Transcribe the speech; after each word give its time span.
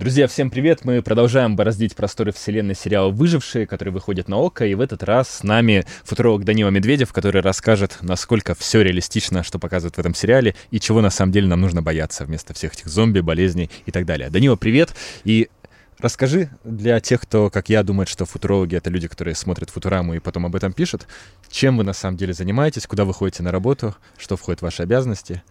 Друзья, 0.00 0.26
всем 0.28 0.48
привет! 0.48 0.86
Мы 0.86 1.02
продолжаем 1.02 1.56
бороздить 1.56 1.94
просторы 1.94 2.32
вселенной 2.32 2.74
сериала 2.74 3.10
«Выжившие», 3.10 3.66
который 3.66 3.90
выходит 3.90 4.28
на 4.28 4.38
ОККО, 4.38 4.64
и 4.64 4.74
в 4.74 4.80
этот 4.80 5.02
раз 5.02 5.28
с 5.28 5.42
нами 5.42 5.84
футуролог 6.04 6.42
Данила 6.42 6.70
Медведев, 6.70 7.12
который 7.12 7.42
расскажет, 7.42 7.98
насколько 8.00 8.54
все 8.54 8.80
реалистично, 8.80 9.42
что 9.42 9.58
показывают 9.58 9.96
в 9.96 9.98
этом 9.98 10.14
сериале, 10.14 10.54
и 10.70 10.80
чего 10.80 11.02
на 11.02 11.10
самом 11.10 11.32
деле 11.32 11.48
нам 11.48 11.60
нужно 11.60 11.82
бояться 11.82 12.24
вместо 12.24 12.54
всех 12.54 12.72
этих 12.72 12.86
зомби, 12.86 13.20
болезней 13.20 13.68
и 13.84 13.90
так 13.90 14.06
далее. 14.06 14.30
Данила, 14.30 14.56
привет! 14.56 14.94
И 15.24 15.50
Расскажи 15.98 16.48
для 16.64 16.98
тех, 17.00 17.20
кто, 17.20 17.50
как 17.50 17.68
я, 17.68 17.82
думает, 17.82 18.08
что 18.08 18.24
футурологи— 18.24 18.74
это 18.76 18.88
люди, 18.88 19.06
которые 19.06 19.34
смотрят 19.34 19.68
Футураму 19.68 20.14
и 20.14 20.18
потом 20.18 20.46
об 20.46 20.56
этом 20.56 20.72
пишут, 20.72 21.06
чем 21.50 21.76
вы 21.76 21.84
на 21.84 21.92
самом 21.92 22.16
деле 22.16 22.32
занимаетесь, 22.32 22.86
куда 22.86 23.04
вы 23.04 23.12
ходите 23.12 23.42
на 23.42 23.52
работу, 23.52 23.94
что 24.16 24.38
входит 24.38 24.60
в 24.60 24.62
ваши 24.62 24.82
обязанности 24.82 25.42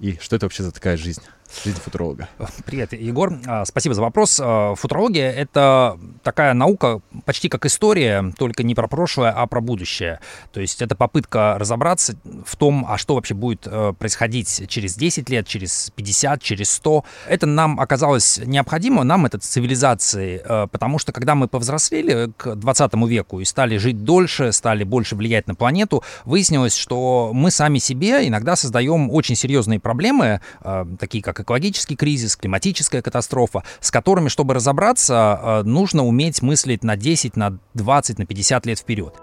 и 0.00 0.16
что 0.20 0.36
это 0.36 0.46
вообще 0.46 0.62
за 0.62 0.72
такая 0.72 0.96
жизнь? 0.96 1.22
Жизнь 1.64 1.80
футуролога. 1.80 2.28
Привет, 2.66 2.92
Егор. 2.92 3.32
А, 3.46 3.64
спасибо 3.64 3.94
за 3.94 4.02
вопрос. 4.02 4.38
А, 4.42 4.74
футурология— 4.74 5.30
это 5.32 5.98
такая 6.22 6.52
наука 6.54 7.00
почти 7.28 7.50
как 7.50 7.66
история, 7.66 8.32
только 8.38 8.62
не 8.62 8.74
про 8.74 8.88
прошлое, 8.88 9.30
а 9.30 9.46
про 9.46 9.60
будущее. 9.60 10.18
То 10.50 10.62
есть 10.62 10.80
это 10.80 10.96
попытка 10.96 11.56
разобраться 11.58 12.14
в 12.46 12.56
том, 12.56 12.86
а 12.88 12.96
что 12.96 13.16
вообще 13.16 13.34
будет 13.34 13.66
э, 13.66 13.92
происходить 13.98 14.66
через 14.66 14.94
10 14.96 15.28
лет, 15.28 15.46
через 15.46 15.92
50, 15.94 16.42
через 16.42 16.70
100. 16.70 17.04
Это 17.28 17.44
нам 17.44 17.80
оказалось 17.80 18.40
необходимо, 18.42 19.04
нам, 19.04 19.26
это 19.26 19.36
цивилизации, 19.36 20.40
э, 20.42 20.68
потому 20.72 20.98
что 20.98 21.12
когда 21.12 21.34
мы 21.34 21.48
повзрослели 21.48 22.32
к 22.34 22.54
20 22.54 22.94
веку 23.06 23.40
и 23.40 23.44
стали 23.44 23.76
жить 23.76 24.04
дольше, 24.04 24.50
стали 24.52 24.84
больше 24.84 25.14
влиять 25.14 25.48
на 25.48 25.54
планету, 25.54 26.02
выяснилось, 26.24 26.74
что 26.74 27.32
мы 27.34 27.50
сами 27.50 27.78
себе 27.78 28.26
иногда 28.26 28.56
создаем 28.56 29.10
очень 29.10 29.36
серьезные 29.36 29.80
проблемы, 29.80 30.40
э, 30.62 30.86
такие 30.98 31.22
как 31.22 31.40
экологический 31.40 31.94
кризис, 31.94 32.36
климатическая 32.36 33.02
катастрофа, 33.02 33.64
с 33.80 33.90
которыми, 33.90 34.28
чтобы 34.28 34.54
разобраться, 34.54 35.60
нужно 35.66 36.06
уметь 36.06 36.40
мыслить 36.40 36.82
на 36.82 36.96
10, 36.96 37.17
на 37.36 37.58
20, 37.74 38.18
на 38.18 38.26
50 38.26 38.66
лет 38.66 38.78
вперед. 38.78 39.14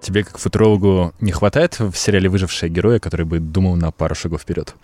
Тебе, 0.00 0.24
как 0.24 0.38
футурологу, 0.38 1.12
не 1.20 1.30
хватает 1.30 1.78
в 1.78 1.94
сериале 1.94 2.28
«Выжившие 2.28 2.68
героя», 2.68 2.98
который 2.98 3.24
бы 3.24 3.38
думал 3.38 3.76
на 3.76 3.92
пару 3.92 4.14
шагов 4.14 4.42
вперед? 4.42 4.74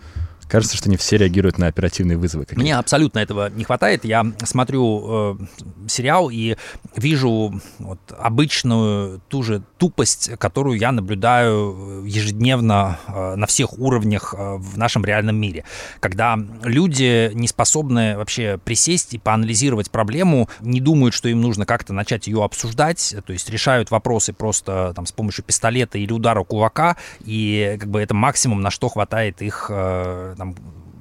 Кажется, 0.49 0.77
что 0.77 0.89
не 0.89 0.97
все 0.97 1.17
реагируют 1.17 1.59
на 1.59 1.67
оперативные 1.67 2.17
вызовы. 2.17 2.45
Какие-то. 2.45 2.61
Мне 2.61 2.77
абсолютно 2.77 3.19
этого 3.19 3.51
не 3.51 3.65
хватает. 3.65 4.05
Я 4.05 4.25
смотрю 4.45 5.37
э, 5.39 5.89
сериал 5.89 6.31
и 6.31 6.57
вижу 6.97 7.61
вот, 7.79 7.99
обычную 8.19 9.21
ту 9.29 9.43
же 9.43 9.63
тупость, 9.77 10.31
которую 10.39 10.79
я 10.79 10.93
наблюдаю 10.93 12.05
ежедневно 12.05 12.99
э, 13.07 13.35
на 13.37 13.47
всех 13.47 13.79
уровнях 13.79 14.35
э, 14.37 14.57
в 14.57 14.79
нашем 14.79 15.05
реальном 15.05 15.37
мире. 15.37 15.65
Когда 16.01 16.39
люди 16.63 17.31
не 17.35 17.49
способны 17.49 18.17
вообще 18.17 18.59
присесть 18.65 19.15
и 19.15 19.19
поанализировать 19.19 19.91
проблему, 19.91 20.49
не 20.61 20.81
думают, 20.81 21.15
что 21.15 21.29
им 21.29 21.41
нужно 21.41 21.67
как-то 21.67 21.93
начать 21.93 22.27
ее 22.27 22.43
обсуждать, 22.45 23.15
то 23.27 23.33
есть 23.33 23.51
решают 23.51 23.91
вопросы 23.91 24.33
просто 24.33 24.93
там, 24.95 25.07
с 25.07 25.13
помощью 25.13 25.45
пистолета 25.45 25.99
или 25.99 26.13
удара 26.13 26.43
кулака, 26.45 26.97
и 27.25 27.77
как 27.79 27.91
бы 27.91 28.01
это 28.01 28.15
максимум, 28.15 28.63
на 28.63 28.71
что 28.71 28.89
хватает 28.89 29.43
их 29.43 29.67
э, 29.71 30.35
там, 30.39 30.55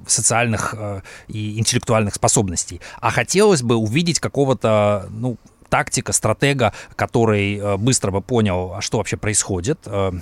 социальных 0.06 0.74
э, 0.76 1.02
и 1.28 1.58
интеллектуальных 1.58 2.14
способностей. 2.14 2.80
А 3.00 3.10
хотелось 3.10 3.62
бы 3.62 3.76
увидеть 3.76 4.20
какого-то, 4.20 5.06
ну, 5.10 5.36
тактика, 5.68 6.12
стратега, 6.12 6.72
который 6.96 7.58
э, 7.58 7.76
быстро 7.76 8.10
бы 8.10 8.20
понял, 8.20 8.74
а 8.76 8.80
что 8.80 8.98
вообще 8.98 9.16
происходит, 9.16 9.80
э, 9.86 10.12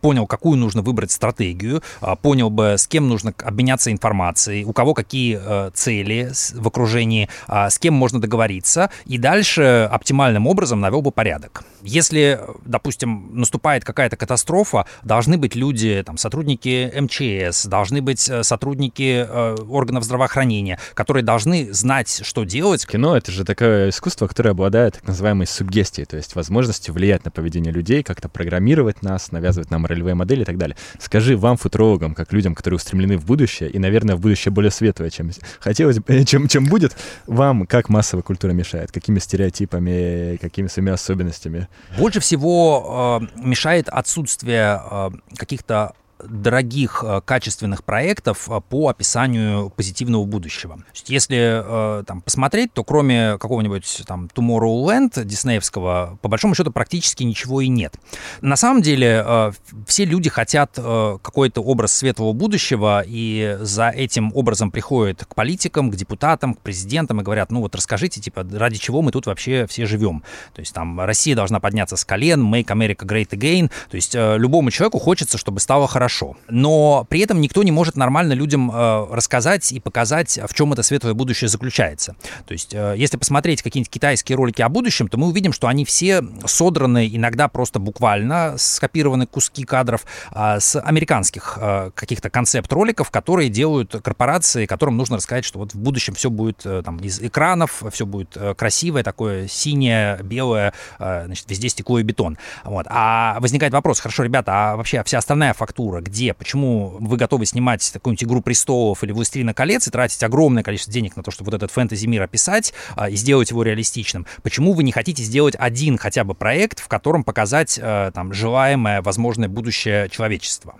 понял, 0.00 0.26
какую 0.26 0.58
нужно 0.58 0.82
выбрать 0.82 1.10
стратегию, 1.10 1.82
э, 2.00 2.16
понял 2.20 2.50
бы, 2.50 2.74
с 2.78 2.86
кем 2.86 3.08
нужно 3.08 3.34
обменяться 3.42 3.92
информацией, 3.92 4.64
у 4.64 4.72
кого 4.72 4.94
какие 4.94 5.40
цели 5.72 6.30
в 6.54 6.68
окружении, 6.68 7.28
с 7.48 7.78
кем 7.78 7.94
можно 7.94 8.20
договориться, 8.20 8.90
и 9.04 9.18
дальше 9.18 9.88
оптимальным 9.90 10.46
образом 10.46 10.80
навел 10.80 11.02
бы 11.02 11.10
порядок. 11.10 11.62
Если, 11.82 12.40
допустим, 12.64 13.30
наступает 13.32 13.84
какая-то 13.84 14.16
катастрофа, 14.16 14.86
должны 15.02 15.38
быть 15.38 15.54
люди, 15.54 16.02
там, 16.04 16.16
сотрудники 16.18 16.92
МЧС, 16.98 17.66
должны 17.66 18.02
быть 18.02 18.20
сотрудники 18.20 19.26
органов 19.70 20.04
здравоохранения, 20.04 20.78
которые 20.94 21.22
должны 21.22 21.72
знать, 21.72 22.20
что 22.24 22.44
делать. 22.44 22.86
Кино— 22.86 23.16
это 23.18 23.32
же 23.32 23.44
такое 23.44 23.90
искусство, 23.90 24.26
которое 24.26 24.50
обладает 24.50 24.85
обладает 24.86 24.94
так 24.94 25.08
называемой 25.08 25.46
суггестией, 25.46 26.06
то 26.06 26.16
есть 26.16 26.34
возможностью 26.34 26.94
влиять 26.94 27.24
на 27.24 27.30
поведение 27.30 27.72
людей, 27.72 28.02
как-то 28.02 28.28
программировать 28.28 29.02
нас, 29.02 29.32
навязывать 29.32 29.70
нам 29.70 29.86
ролевые 29.86 30.14
модели 30.14 30.42
и 30.42 30.44
так 30.44 30.58
далее. 30.58 30.76
Скажи 30.98 31.36
вам, 31.36 31.56
футурологам, 31.56 32.14
как 32.14 32.32
людям, 32.32 32.54
которые 32.54 32.76
устремлены 32.76 33.18
в 33.18 33.24
будущее, 33.24 33.70
и, 33.70 33.78
наверное, 33.78 34.16
в 34.16 34.20
будущее 34.20 34.52
более 34.52 34.70
светлое, 34.70 35.10
чем 35.10 35.30
хотелось 35.60 35.98
бы, 35.98 36.24
чем, 36.26 36.48
чем 36.48 36.64
будет, 36.66 36.96
вам 37.26 37.66
как 37.66 37.88
массовая 37.88 38.22
культура 38.22 38.52
мешает? 38.52 38.92
Какими 38.92 39.18
стереотипами, 39.18 40.36
какими 40.40 40.68
своими 40.68 40.92
особенностями? 40.92 41.68
Больше 41.98 42.20
всего 42.20 43.20
э, 43.20 43.40
мешает 43.40 43.88
отсутствие 43.88 44.80
э, 44.90 45.10
каких-то 45.36 45.92
дорогих 46.24 47.04
э, 47.06 47.20
качественных 47.24 47.84
проектов 47.84 48.48
э, 48.50 48.60
по 48.68 48.88
описанию 48.88 49.70
позитивного 49.70 50.24
будущего. 50.24 50.78
Если 51.06 51.62
э, 51.62 52.04
там, 52.04 52.22
посмотреть, 52.22 52.72
то 52.72 52.84
кроме 52.84 53.38
какого-нибудь 53.38 54.02
там 54.06 54.28
Tomorrowland 54.34 55.24
диснеевского, 55.24 56.18
по 56.22 56.28
большому 56.28 56.54
счету 56.54 56.72
практически 56.72 57.22
ничего 57.22 57.60
и 57.60 57.68
нет. 57.68 57.94
На 58.40 58.56
самом 58.56 58.82
деле 58.82 59.52
все 59.86 60.04
люди 60.04 60.30
хотят 60.30 60.72
какой-то 60.74 61.62
образ 61.62 61.92
светлого 61.92 62.32
будущего, 62.32 63.02
и 63.06 63.58
за 63.60 63.88
этим 63.88 64.32
образом 64.34 64.70
приходят 64.70 65.24
к 65.24 65.34
политикам, 65.34 65.90
к 65.90 65.96
депутатам, 65.96 66.54
к 66.54 66.60
президентам 66.60 67.20
и 67.20 67.24
говорят, 67.24 67.50
ну 67.50 67.60
вот 67.60 67.74
расскажите, 67.74 68.20
типа, 68.20 68.46
ради 68.52 68.78
чего 68.78 69.02
мы 69.02 69.12
тут 69.12 69.26
вообще 69.26 69.66
все 69.66 69.86
живем. 69.86 70.22
То 70.54 70.60
есть 70.60 70.72
там 70.74 71.00
Россия 71.00 71.34
должна 71.34 71.60
подняться 71.60 71.96
с 71.96 72.04
колен, 72.04 72.42
make 72.42 72.66
America 72.66 73.04
great 73.06 73.30
again. 73.30 73.70
То 73.90 73.96
есть 73.96 74.14
любому 74.14 74.70
человеку 74.70 74.98
хочется, 74.98 75.38
чтобы 75.38 75.60
стало 75.60 75.86
хорошо 75.86 76.05
хорошо. 76.06 76.36
Но 76.48 77.04
при 77.08 77.20
этом 77.20 77.40
никто 77.40 77.64
не 77.64 77.72
может 77.72 77.96
нормально 77.96 78.32
людям 78.32 78.70
э, 78.72 79.06
рассказать 79.10 79.72
и 79.72 79.80
показать, 79.80 80.38
в 80.48 80.54
чем 80.54 80.72
это 80.72 80.84
светлое 80.84 81.14
будущее 81.14 81.48
заключается. 81.48 82.14
То 82.46 82.52
есть, 82.52 82.72
э, 82.74 82.94
если 82.96 83.16
посмотреть 83.16 83.60
какие-нибудь 83.60 83.90
китайские 83.90 84.36
ролики 84.36 84.62
о 84.62 84.68
будущем, 84.68 85.08
то 85.08 85.18
мы 85.18 85.26
увидим, 85.26 85.52
что 85.52 85.66
они 85.66 85.84
все 85.84 86.22
содраны 86.44 87.08
иногда 87.12 87.48
просто 87.48 87.80
буквально, 87.80 88.54
скопированы 88.56 89.26
куски 89.26 89.64
кадров 89.64 90.06
э, 90.30 90.60
с 90.60 90.80
американских 90.80 91.58
э, 91.60 91.90
каких-то 91.96 92.30
концепт-роликов, 92.30 93.10
которые 93.10 93.48
делают 93.48 93.96
корпорации, 94.04 94.66
которым 94.66 94.96
нужно 94.96 95.16
рассказать, 95.16 95.44
что 95.44 95.58
вот 95.58 95.74
в 95.74 95.78
будущем 95.78 96.14
все 96.14 96.30
будет 96.30 96.58
там 96.84 96.98
из 96.98 97.20
экранов, 97.20 97.82
все 97.90 98.06
будет 98.06 98.36
красивое, 98.56 99.02
такое 99.02 99.48
синее, 99.48 100.20
белое, 100.22 100.72
значит, 100.98 101.50
везде 101.50 101.68
стекло 101.68 101.98
и 101.98 102.02
бетон. 102.02 102.38
Вот. 102.64 102.86
А 102.88 103.38
возникает 103.40 103.72
вопрос, 103.72 103.98
хорошо, 103.98 104.22
ребята, 104.22 104.52
а 104.54 104.76
вообще 104.76 105.02
вся 105.02 105.18
остальная 105.18 105.52
фактура, 105.52 105.95
фактура, 105.96 106.00
где, 106.00 106.34
почему 106.34 106.96
вы 107.00 107.16
готовы 107.16 107.46
снимать 107.46 107.90
какую-нибудь 107.92 108.24
«Игру 108.24 108.42
престолов» 108.42 109.02
или 109.04 109.12
«Властелина 109.12 109.54
колец» 109.54 109.88
и 109.88 109.90
тратить 109.90 110.22
огромное 110.22 110.62
количество 110.62 110.92
денег 110.92 111.16
на 111.16 111.22
то, 111.22 111.30
чтобы 111.30 111.50
вот 111.50 111.56
этот 111.56 111.70
фэнтези-мир 111.70 112.22
описать 112.22 112.72
а, 112.94 113.08
и 113.08 113.16
сделать 113.16 113.50
его 113.50 113.62
реалистичным. 113.62 114.26
Почему 114.42 114.72
вы 114.72 114.82
не 114.82 114.92
хотите 114.92 115.22
сделать 115.22 115.54
один 115.58 115.98
хотя 115.98 116.24
бы 116.24 116.34
проект, 116.34 116.80
в 116.80 116.88
котором 116.88 117.24
показать 117.24 117.78
а, 117.82 118.10
там 118.10 118.32
желаемое, 118.32 119.02
возможное 119.02 119.48
будущее 119.48 120.08
человечества? 120.08 120.76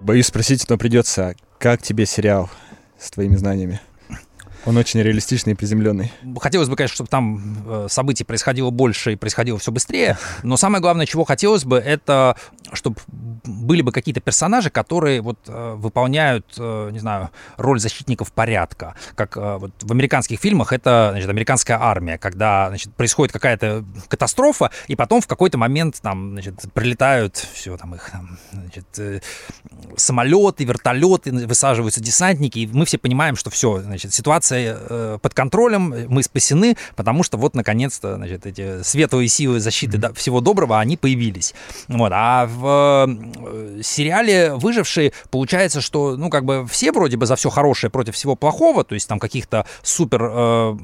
Боюсь 0.00 0.26
спросить, 0.26 0.68
но 0.68 0.78
придется. 0.78 1.34
Как 1.58 1.82
тебе 1.82 2.06
сериал 2.06 2.48
с 2.98 3.10
твоими 3.10 3.36
знаниями? 3.36 3.80
Он 4.66 4.76
очень 4.76 5.00
реалистичный 5.00 5.54
и 5.54 5.56
приземленный. 5.56 6.12
Хотелось 6.40 6.68
бы, 6.68 6.76
конечно, 6.76 6.94
чтобы 6.94 7.08
там 7.08 7.64
э, 7.66 7.86
событий 7.88 8.24
происходило 8.24 8.70
больше 8.70 9.14
и 9.14 9.16
происходило 9.16 9.58
все 9.58 9.72
быстрее, 9.72 10.18
но 10.42 10.56
самое 10.56 10.82
главное, 10.82 11.06
чего 11.06 11.24
хотелось 11.24 11.64
бы, 11.64 11.78
это 11.78 12.36
чтобы 12.72 12.96
были 13.08 13.82
бы 13.82 13.92
какие-то 13.92 14.20
персонажи, 14.20 14.70
которые 14.70 15.20
вот 15.20 15.38
э, 15.46 15.74
выполняют, 15.76 16.46
э, 16.58 16.90
не 16.92 16.98
знаю, 16.98 17.30
роль 17.56 17.80
защитников 17.80 18.32
порядка. 18.32 18.94
Как 19.14 19.36
вот 19.36 19.72
в 19.80 19.92
американских 19.92 20.40
фильмах 20.40 20.72
это, 20.72 21.08
значит, 21.12 21.28
американская 21.28 21.78
армия, 21.80 22.18
когда, 22.18 22.68
значит, 22.68 22.94
происходит 22.94 23.32
какая-то 23.32 23.84
катастрофа, 24.08 24.70
и 24.88 24.96
потом 24.96 25.20
в 25.20 25.26
какой-то 25.26 25.58
момент 25.58 26.00
там, 26.00 26.32
значит, 26.32 26.54
прилетают 26.74 27.36
все 27.36 27.76
там 27.76 27.94
их, 27.94 28.10
там, 28.10 28.38
значит, 28.52 29.22
самолеты, 29.96 30.64
вертолеты, 30.64 31.32
высаживаются 31.46 32.00
десантники, 32.00 32.60
и 32.60 32.66
мы 32.66 32.84
все 32.84 32.98
понимаем, 32.98 33.36
что 33.36 33.50
все, 33.50 33.80
значит, 33.80 34.12
ситуация 34.12 34.40
ситуация 34.40 34.78
э, 34.78 35.18
под 35.20 35.34
контролем, 35.34 35.94
мы 36.08 36.22
спасены, 36.22 36.76
потому 36.96 37.22
что 37.22 37.36
вот, 37.36 37.54
наконец-то, 37.54 38.16
значит, 38.16 38.46
эти 38.46 38.82
светлые 38.82 39.28
силы 39.28 39.60
защиты 39.60 39.98
mm-hmm. 39.98 40.14
всего 40.14 40.40
доброго, 40.40 40.78
они 40.78 40.96
появились. 40.96 41.54
Вот. 41.88 42.12
А 42.14 42.46
в 42.46 42.59
э, 42.64 43.80
сериале 43.82 44.54
«Выжившие» 44.54 45.12
получается, 45.30 45.80
что, 45.80 46.16
ну, 46.16 46.30
как 46.30 46.44
бы 46.44 46.66
все 46.66 46.92
вроде 46.92 47.16
бы 47.16 47.26
за 47.26 47.36
все 47.36 47.50
хорошее 47.50 47.90
против 47.90 48.14
всего 48.14 48.36
плохого, 48.36 48.84
то 48.84 48.94
есть 48.94 49.08
там 49.08 49.18
каких-то 49.18 49.66
супер... 49.82 50.30
Э, 50.32 50.78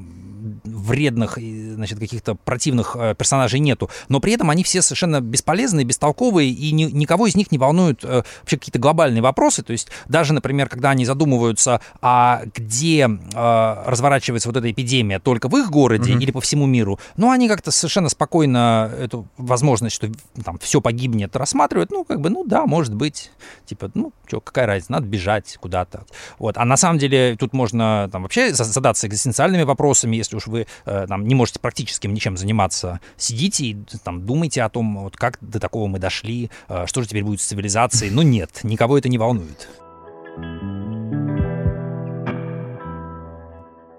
вредных 0.77 1.37
значит, 1.37 1.99
каких-то 1.99 2.35
противных 2.35 2.95
э, 2.97 3.15
персонажей 3.15 3.59
нету, 3.59 3.89
но 4.09 4.19
при 4.19 4.33
этом 4.33 4.49
они 4.49 4.63
все 4.63 4.81
совершенно 4.81 5.21
бесполезные, 5.21 5.85
бестолковые, 5.85 6.49
и 6.49 6.71
ни, 6.71 6.83
никого 6.83 7.27
из 7.27 7.35
них 7.35 7.51
не 7.51 7.57
волнуют 7.57 8.03
э, 8.03 8.23
вообще 8.41 8.57
какие-то 8.57 8.79
глобальные 8.79 9.21
вопросы. 9.21 9.63
То 9.63 9.71
есть 9.71 9.89
даже, 10.07 10.33
например, 10.33 10.69
когда 10.69 10.91
они 10.91 11.05
задумываются, 11.05 11.81
а 12.01 12.43
где 12.53 13.07
э, 13.07 13.83
разворачивается 13.85 14.49
вот 14.49 14.57
эта 14.57 14.71
эпидемия, 14.71 15.19
только 15.19 15.49
в 15.49 15.57
их 15.57 15.69
городе 15.69 16.13
mm-hmm. 16.13 16.21
или 16.21 16.31
по 16.31 16.41
всему 16.41 16.65
миру, 16.65 16.99
ну, 17.15 17.31
они 17.31 17.47
как-то 17.47 17.71
совершенно 17.71 18.09
спокойно 18.09 18.91
эту 18.97 19.27
возможность, 19.37 19.95
что 19.95 20.09
там 20.43 20.59
все 20.59 20.81
погибнет, 20.81 21.35
рассматривают, 21.35 21.91
ну, 21.91 22.03
как 22.03 22.21
бы, 22.21 22.29
ну, 22.29 22.43
да, 22.45 22.65
может 22.65 22.93
быть, 22.93 23.31
типа, 23.65 23.91
ну, 23.93 24.13
что, 24.27 24.41
какая 24.41 24.65
разница, 24.67 24.91
надо 24.91 25.07
бежать 25.07 25.57
куда-то. 25.59 26.05
Вот. 26.39 26.57
А 26.57 26.65
на 26.65 26.77
самом 26.77 26.99
деле 26.99 27.35
тут 27.37 27.53
можно 27.53 28.09
там 28.11 28.23
вообще 28.23 28.53
задаться 28.53 29.07
экзистенциальными 29.07 29.63
вопросами, 29.63 30.15
если 30.15 30.35
уж 30.35 30.47
вы 30.47 30.67
там 30.85 31.27
не 31.27 31.35
можете 31.35 31.59
практически 31.59 32.07
ничем 32.07 32.37
заниматься, 32.37 32.99
сидите 33.17 33.65
и 33.65 33.77
там 34.03 34.25
думайте 34.25 34.63
о 34.63 34.69
том, 34.69 35.03
вот 35.03 35.17
как 35.17 35.37
до 35.41 35.59
такого 35.59 35.87
мы 35.87 35.99
дошли, 35.99 36.49
э, 36.69 36.85
что 36.87 37.01
же 37.01 37.07
теперь 37.07 37.23
будет 37.23 37.41
с 37.41 37.45
цивилизацией. 37.45 38.11
Но 38.11 38.23
нет, 38.23 38.59
никого 38.63 38.97
это 38.97 39.09
не 39.09 39.17
волнует. 39.17 39.67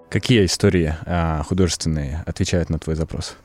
Какие 0.09 0.45
истории 0.45 0.95
а, 1.05 1.43
художественные 1.43 2.23
отвечают 2.25 2.69
на 2.69 2.79
твой 2.79 2.95
запрос? 2.95 3.35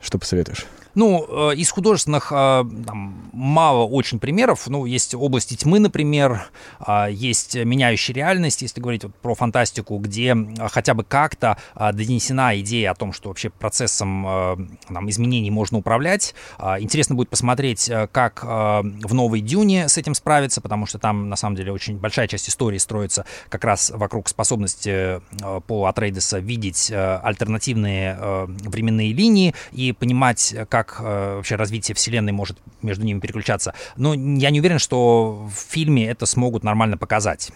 Что 0.00 0.18
посоветуешь? 0.18 0.64
Ну, 0.94 1.50
э, 1.50 1.56
из 1.56 1.70
художественных 1.70 2.30
э, 2.30 2.64
там, 2.86 3.30
мало 3.32 3.84
очень 3.84 4.20
примеров. 4.20 4.68
Ну, 4.68 4.86
есть 4.86 5.14
области 5.14 5.54
тьмы, 5.54 5.80
например, 5.80 6.46
а, 6.78 7.08
есть 7.08 7.56
меняющая 7.56 8.14
реальность, 8.14 8.62
если 8.62 8.80
говорить 8.80 9.04
вот 9.04 9.14
про 9.16 9.34
фантастику, 9.34 9.98
где 9.98 10.36
хотя 10.70 10.94
бы 10.94 11.04
как-то 11.04 11.56
донесена 11.74 12.58
идея 12.60 12.92
о 12.92 12.94
том, 12.94 13.12
что 13.12 13.28
вообще 13.28 13.50
процессом 13.50 14.24
э, 14.26 14.56
там, 14.88 15.10
изменений 15.10 15.50
можно 15.50 15.78
управлять. 15.78 16.34
А, 16.58 16.80
интересно 16.80 17.14
будет 17.14 17.28
посмотреть, 17.28 17.90
как 18.12 18.44
в 18.44 19.14
новой 19.14 19.40
Дюне 19.40 19.88
с 19.88 19.98
этим 19.98 20.14
справиться, 20.14 20.60
потому 20.60 20.86
что 20.86 20.98
там, 20.98 21.28
на 21.28 21.36
самом 21.36 21.56
деле, 21.56 21.72
очень 21.72 21.98
большая 21.98 22.28
часть 22.28 22.48
истории 22.48 22.78
строится 22.78 23.24
как 23.48 23.64
раз 23.64 23.90
вокруг 23.90 24.28
способности 24.28 25.20
по 25.66 25.86
Атрейдеса 25.86 26.38
видеть 26.38 26.90
альтернативные 26.92 28.46
временные 28.46 29.12
линии 29.12 29.54
и 29.72 29.92
понимать, 29.92 30.54
как 30.68 30.83
как 30.84 31.00
э, 31.00 31.36
вообще 31.36 31.56
развитие 31.56 31.94
вселенной 31.94 32.32
может 32.32 32.58
между 32.82 33.04
ними 33.04 33.20
переключаться. 33.20 33.74
Но 33.96 34.14
я 34.14 34.50
не 34.50 34.60
уверен, 34.60 34.78
что 34.78 35.48
в 35.48 35.54
фильме 35.54 36.06
это 36.08 36.26
смогут 36.26 36.62
нормально 36.62 36.96
показать. 36.96 37.50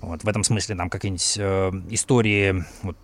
Вот, 0.00 0.24
в 0.24 0.28
этом 0.28 0.44
смысле 0.44 0.76
там 0.76 0.90
какие-нибудь 0.90 1.36
э, 1.38 1.70
истории, 1.90 2.64
вот, 2.82 2.96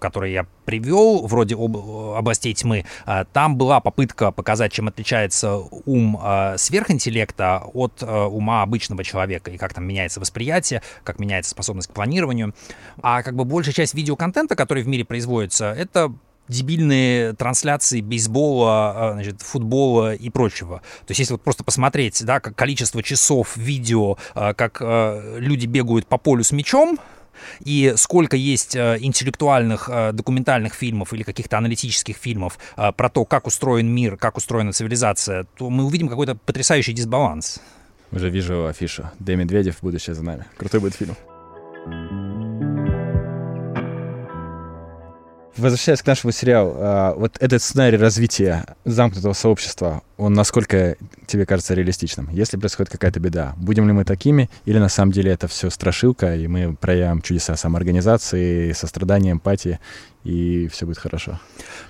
которые 0.00 0.32
я 0.32 0.46
привел, 0.64 1.26
вроде 1.26 1.54
об, 1.54 1.76
областей 1.76 2.54
тьмы, 2.54 2.84
э, 3.06 3.24
там 3.32 3.56
была 3.56 3.80
попытка 3.80 4.30
показать, 4.30 4.72
чем 4.72 4.88
отличается 4.88 5.56
ум 5.84 6.18
э, 6.22 6.56
сверхинтеллекта 6.58 7.62
от 7.72 8.02
э, 8.02 8.06
ума 8.06 8.62
обычного 8.62 9.04
человека, 9.04 9.50
и 9.50 9.58
как 9.58 9.74
там 9.74 9.84
меняется 9.84 10.20
восприятие, 10.20 10.82
как 11.04 11.18
меняется 11.18 11.50
способность 11.50 11.88
к 11.88 11.92
планированию. 11.92 12.54
А 13.02 13.22
как 13.22 13.36
бы 13.36 13.44
большая 13.44 13.74
часть 13.74 13.94
видеоконтента, 13.94 14.56
который 14.56 14.82
в 14.82 14.88
мире 14.88 15.04
производится, 15.04 15.72
это 15.72 16.12
дебильные 16.48 17.34
трансляции 17.34 18.00
бейсбола, 18.00 19.10
а, 19.10 19.12
значит, 19.12 19.42
футбола 19.42 20.14
и 20.14 20.30
прочего. 20.30 20.78
То 21.06 21.10
есть 21.10 21.20
если 21.20 21.34
вот 21.34 21.42
просто 21.42 21.64
посмотреть, 21.64 22.24
да, 22.24 22.40
как 22.40 22.56
количество 22.56 23.02
часов 23.02 23.56
видео, 23.56 24.16
а, 24.34 24.54
как 24.54 24.78
а, 24.80 25.38
люди 25.38 25.66
бегают 25.66 26.06
по 26.06 26.18
полю 26.18 26.44
с 26.44 26.52
мячом, 26.52 26.98
и 27.64 27.94
сколько 27.96 28.36
есть 28.36 28.76
интеллектуальных 28.76 29.88
документальных 30.12 30.74
фильмов 30.74 31.12
или 31.12 31.22
каких-то 31.22 31.56
аналитических 31.56 32.16
фильмов 32.16 32.58
про 32.74 33.08
то, 33.08 33.24
как 33.24 33.46
устроен 33.46 33.86
мир, 33.86 34.16
как 34.16 34.36
устроена 34.36 34.72
цивилизация, 34.72 35.46
то 35.56 35.70
мы 35.70 35.84
увидим 35.84 36.08
какой-то 36.08 36.34
потрясающий 36.34 36.94
дисбаланс. 36.94 37.60
Уже 38.10 38.28
вижу 38.28 38.66
афишу. 38.66 39.10
Д. 39.20 39.36
Медведев, 39.36 39.76
будущее 39.82 40.14
за 40.14 40.24
нами. 40.24 40.46
Крутой 40.56 40.80
будет 40.80 40.96
фильм. 40.96 41.14
Возвращаясь 45.58 46.02
к 46.02 46.06
нашему 46.06 46.32
сериалу, 46.32 46.74
а, 46.76 47.14
вот 47.14 47.36
этот 47.40 47.60
сценарий 47.60 47.96
развития 47.96 48.64
замкнутого 48.84 49.32
сообщества, 49.32 50.02
он 50.16 50.32
насколько 50.32 50.96
тебе 51.26 51.46
кажется 51.46 51.74
реалистичным? 51.74 52.28
Если 52.30 52.56
происходит 52.56 52.92
какая-то 52.92 53.18
беда, 53.18 53.54
будем 53.56 53.88
ли 53.88 53.92
мы 53.92 54.04
такими, 54.04 54.48
или 54.66 54.78
на 54.78 54.88
самом 54.88 55.10
деле 55.10 55.32
это 55.32 55.48
все 55.48 55.68
страшилка, 55.68 56.36
и 56.36 56.46
мы 56.46 56.76
проявим 56.76 57.22
чудеса 57.22 57.56
самоорганизации, 57.56 58.70
сострадания, 58.70 59.32
эмпатии, 59.32 59.80
и 60.22 60.68
все 60.68 60.86
будет 60.86 60.98
хорошо? 60.98 61.40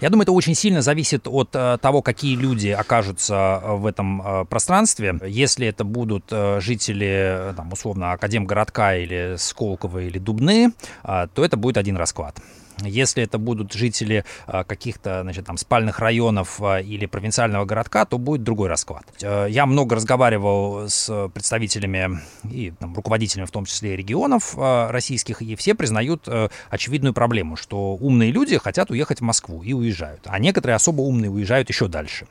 Я 0.00 0.08
думаю, 0.08 0.22
это 0.22 0.32
очень 0.32 0.54
сильно 0.54 0.80
зависит 0.80 1.26
от 1.26 1.54
uh, 1.54 1.76
того, 1.76 2.00
какие 2.00 2.36
люди 2.36 2.68
окажутся 2.68 3.60
в 3.64 3.84
этом 3.84 4.22
uh, 4.22 4.44
пространстве. 4.46 5.20
Если 5.26 5.66
это 5.66 5.84
будут 5.84 6.32
жители, 6.60 7.52
там, 7.54 7.70
условно, 7.70 8.12
Академгородка 8.12 8.96
или 8.96 9.34
Сколково 9.36 9.98
или 9.98 10.18
Дубны, 10.18 10.72
то 11.02 11.44
это 11.44 11.58
будет 11.58 11.76
один 11.76 11.98
расклад. 11.98 12.38
Если 12.82 13.22
это 13.22 13.38
будут 13.38 13.72
жители 13.72 14.24
а, 14.46 14.64
каких-то, 14.64 15.22
значит, 15.22 15.46
там, 15.46 15.56
спальных 15.56 15.98
районов 15.98 16.60
а, 16.62 16.80
или 16.80 17.06
провинциального 17.06 17.64
городка, 17.64 18.04
то 18.04 18.18
будет 18.18 18.42
другой 18.42 18.68
расклад. 18.68 19.04
Э, 19.20 19.46
я 19.48 19.66
много 19.66 19.96
разговаривал 19.96 20.88
с 20.88 21.28
представителями 21.34 22.20
и 22.50 22.72
там, 22.78 22.94
руководителями, 22.94 23.46
в 23.46 23.50
том 23.50 23.64
числе 23.64 23.96
регионов 23.96 24.54
а, 24.56 24.90
российских, 24.92 25.42
и 25.42 25.56
все 25.56 25.74
признают 25.74 26.24
э, 26.26 26.48
очевидную 26.70 27.14
проблему, 27.14 27.56
что 27.56 27.96
умные 27.96 28.30
люди 28.30 28.58
хотят 28.58 28.90
уехать 28.90 29.18
в 29.18 29.24
Москву 29.24 29.62
и 29.62 29.72
уезжают, 29.72 30.20
а 30.26 30.38
некоторые 30.38 30.76
особо 30.76 31.02
умные 31.02 31.30
уезжают 31.30 31.68
еще 31.68 31.88
дальше. 31.88 32.26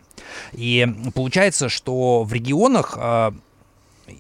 И 0.54 0.88
получается, 1.14 1.70
что 1.70 2.24
в 2.24 2.34
регионах 2.34 2.98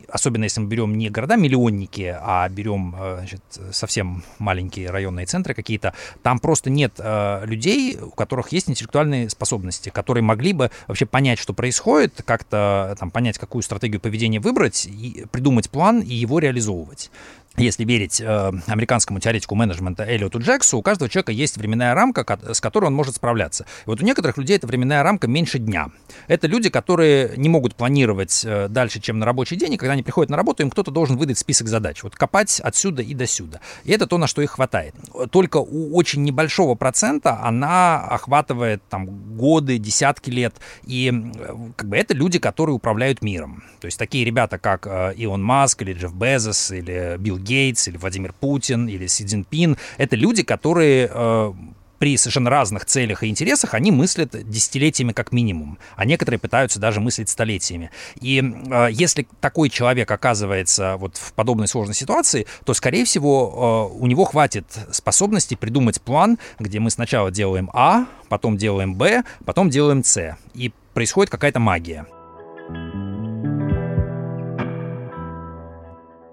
особенно 0.10 0.44
если 0.44 0.62
мы 0.62 0.68
берем 0.68 0.98
не 0.98 1.10
города-миллионники, 1.10 2.16
а 2.19 2.48
берем 2.50 2.95
э, 2.98 3.18
значит, 3.19 3.42
совсем 3.72 4.24
маленькие 4.39 4.89
районные 4.89 5.25
центры 5.25 5.54
какие-то, 5.54 5.94
там 6.24 6.39
просто 6.39 6.69
нет 6.69 6.94
э, 6.98 7.45
людей, 7.45 7.98
у 8.00 8.12
которых 8.12 8.51
есть 8.51 8.69
интеллектуальные 8.69 9.30
способности, 9.30 9.89
которые 9.89 10.24
могли 10.24 10.54
бы 10.54 10.72
вообще 10.88 11.06
понять, 11.06 11.39
что 11.39 11.54
происходит, 11.54 12.22
как-то 12.25 12.95
там 13.00 13.12
понять, 13.12 13.38
какую 13.38 13.62
стратегию 13.62 14.01
поведения 14.01 14.39
выбрать, 14.39 14.86
и 14.86 15.25
придумать 15.31 15.69
план 15.69 16.01
и 16.01 16.13
его 16.13 16.39
реализовывать 16.39 17.12
если 17.57 17.83
верить 17.83 18.21
э, 18.21 18.51
американскому 18.68 19.19
теоретику 19.19 19.56
менеджмента 19.56 20.04
Эллиоту 20.04 20.39
Джексу, 20.39 20.77
у 20.77 20.81
каждого 20.81 21.09
человека 21.09 21.31
есть 21.31 21.57
временная 21.57 21.94
рамка, 21.94 22.39
с 22.54 22.62
которой 22.62 22.86
он 22.86 22.94
может 22.94 23.15
справляться. 23.15 23.65
И 23.86 23.89
вот 23.89 24.01
у 24.01 24.06
некоторых 24.06 24.38
людей 24.38 24.57
эта 24.57 24.68
временная 24.68 25.04
рамка 25.04 25.27
меньше 25.27 25.59
дня. 25.59 25.88
Это 26.27 26.48
люди, 26.48 26.69
которые 26.69 27.33
не 27.38 27.50
могут 27.50 27.75
планировать 27.75 28.43
э, 28.46 28.67
дальше, 28.70 29.00
чем 29.00 29.20
на 29.20 29.25
рабочий 29.25 29.55
день, 29.55 29.74
и 29.74 29.77
когда 29.77 29.93
они 29.93 30.03
приходят 30.03 30.29
на 30.29 30.38
работу, 30.38 30.63
им 30.63 30.70
кто-то 30.70 30.91
должен 30.91 31.17
выдать 31.17 31.38
список 31.38 31.67
задач. 31.67 32.03
Вот 32.03 32.15
копать 32.15 32.60
отсюда 32.60 33.01
и 33.01 33.13
до 33.13 33.25
сюда. 33.25 33.60
И 33.84 33.91
это 33.91 34.08
то, 34.08 34.17
на 34.17 34.27
что 34.27 34.41
их 34.41 34.51
хватает. 34.51 34.93
Только 35.32 35.58
у 35.58 35.96
очень 35.96 36.24
небольшого 36.24 36.75
процента 36.75 37.39
она 37.41 38.00
охватывает 38.01 38.82
там 38.89 39.08
годы, 39.38 39.77
десятки 39.77 40.29
лет. 40.29 40.55
И 40.86 41.12
э, 41.12 41.55
как 41.75 41.89
бы 41.89 41.98
это 41.98 42.13
люди, 42.13 42.39
которые 42.39 42.75
управляют 42.75 43.22
миром. 43.22 43.63
То 43.79 43.86
есть 43.86 43.98
такие 43.98 44.25
ребята, 44.25 44.58
как 44.60 44.86
э, 44.86 45.13
Илон 45.17 45.43
Маск 45.43 45.82
или 45.82 45.93
Джефф 45.93 46.13
Безос 46.13 46.72
или 46.72 47.15
Билл 47.17 47.39
Гейтс, 47.48 47.88
или 47.88 47.98
Владимир 47.98 48.34
Путин, 48.34 48.88
или 48.88 49.08
Си 49.08 49.25
Цзиньпин. 49.25 49.77
Это 49.98 50.16
люди, 50.16 50.44
которые 50.44 51.10
э, 51.12 51.54
при 52.00 52.18
совершенно 52.18 52.50
разных 52.50 52.86
целях 52.86 53.24
и 53.24 53.27
интересах 53.27 53.74
они 53.74 53.92
мыслят 53.92 54.36
десятилетиями 54.50 55.12
как 55.12 55.32
минимум, 55.32 55.77
а 55.96 56.06
некоторые 56.06 56.39
пытаются 56.39 56.80
даже 56.80 57.00
мыслить 57.00 57.30
столетиями. 57.30 57.92
И 58.22 58.39
э, 58.42 58.88
если 58.92 59.27
такой 59.39 59.70
человек 59.70 60.10
оказывается 60.12 60.98
вот 60.98 61.18
в 61.18 61.34
подобной 61.34 61.68
сложной 61.68 61.96
ситуации, 61.96 62.46
то, 62.66 62.74
скорее 62.74 63.06
всего, 63.06 63.89
э, 63.94 63.98
у 64.00 64.08
него 64.08 64.25
хватит 64.25 64.66
способности 64.92 65.56
придумать 65.56 66.01
план, 66.01 66.38
где 66.60 66.80
мы 66.80 66.89
сначала 66.92 67.32
делаем 67.32 67.70
А, 67.74 68.06
потом 68.30 68.58
делаем 68.58 68.96
Б, 68.96 69.24
потом 69.46 69.70
делаем 69.70 70.04
С, 70.04 70.38
и 70.54 70.72
происходит 70.94 71.32
какая-то 71.32 71.60
магия. 71.60 72.06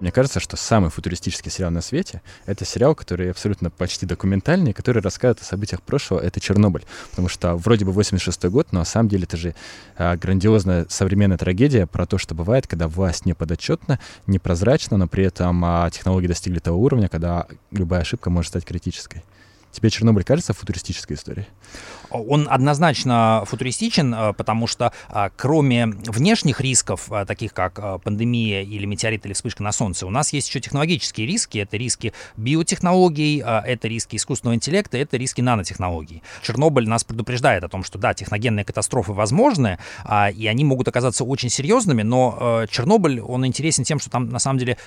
Мне 0.04 0.12
кажется, 0.12 0.38
что 0.38 0.58
самый 0.58 0.90
футуристический 0.90 1.50
сериал 1.50 1.70
на 1.70 1.80
свете— 1.80 2.20
это 2.44 2.66
сериал, 2.66 2.94
который 2.94 3.30
абсолютно 3.30 3.70
почти 3.70 4.04
документальный, 4.04 4.74
который 4.74 5.00
рассказывает 5.00 5.40
о 5.40 5.46
событиях 5.46 5.80
прошлого. 5.80 6.20
Это 6.20 6.40
«Чернобыль». 6.40 6.84
Потому 7.08 7.30
что 7.30 7.56
вроде 7.56 7.86
бы 7.86 7.92
86 7.92 8.44
год, 8.50 8.68
но 8.70 8.80
на 8.80 8.84
самом 8.84 9.08
деле 9.08 9.22
это 9.22 9.38
же 9.38 9.54
а, 9.96 10.14
грандиозная 10.18 10.84
современная 10.90 11.38
трагедия 11.38 11.86
про 11.86 12.04
то, 12.04 12.18
что 12.18 12.34
бывает, 12.34 12.66
когда 12.66 12.86
власть 12.86 13.24
не 13.24 13.32
подотчетна, 13.32 13.98
непрозрачна, 14.26 14.98
но 14.98 15.08
при 15.08 15.24
этом 15.24 15.64
а, 15.64 15.88
технологии 15.90 16.26
достигли 16.26 16.58
того 16.58 16.82
уровня, 16.82 17.08
когда 17.08 17.46
любая 17.70 18.02
ошибка 18.02 18.28
может 18.28 18.50
стать 18.50 18.66
критической. 18.66 19.24
Тебе 19.74 19.90
Чернобыль 19.90 20.22
кажется 20.22 20.52
футуристической 20.52 21.16
историей? 21.16 21.46
Он 22.10 22.46
однозначно 22.48 23.42
футуристичен, 23.44 24.14
э, 24.14 24.32
потому 24.34 24.68
что 24.68 24.92
э, 25.10 25.30
кроме 25.36 25.86
внешних 25.86 26.60
рисков, 26.60 27.10
э, 27.10 27.24
таких 27.26 27.52
как 27.52 28.02
пандемия 28.02 28.62
или 28.62 28.86
метеорит 28.86 29.26
или 29.26 29.32
вспышка 29.32 29.64
на 29.64 29.72
Солнце, 29.72 30.06
у 30.06 30.10
нас 30.10 30.32
есть 30.32 30.48
еще 30.48 30.60
технологические 30.60 31.26
риски. 31.26 31.58
Это 31.58 31.76
риски 31.76 32.12
биотехнологий, 32.36 33.40
это 33.40 33.88
риски 33.88 34.16
искусственного 34.16 34.54
интеллекта, 34.54 34.96
это 34.96 35.16
риски 35.16 35.40
нанотехнологий. 35.40 36.22
Чернобыль 36.42 36.88
нас 36.88 37.02
предупреждает 37.02 37.64
о 37.64 37.68
том, 37.68 37.82
что 37.82 37.98
да, 37.98 38.14
техногенные 38.14 38.64
катастрофы 38.64 39.12
возможны, 39.12 39.78
а, 40.04 40.30
и 40.30 40.46
они 40.46 40.64
могут 40.64 40.86
оказаться 40.86 41.24
очень 41.24 41.50
серьезными, 41.50 42.02
но 42.02 42.64
Чернобыль, 42.70 43.20
он 43.20 43.44
интересен 43.46 43.84
тем, 43.84 43.98
что 43.98 44.10
там 44.10 44.28
на 44.28 44.38
самом 44.38 44.58
деле 44.58 44.78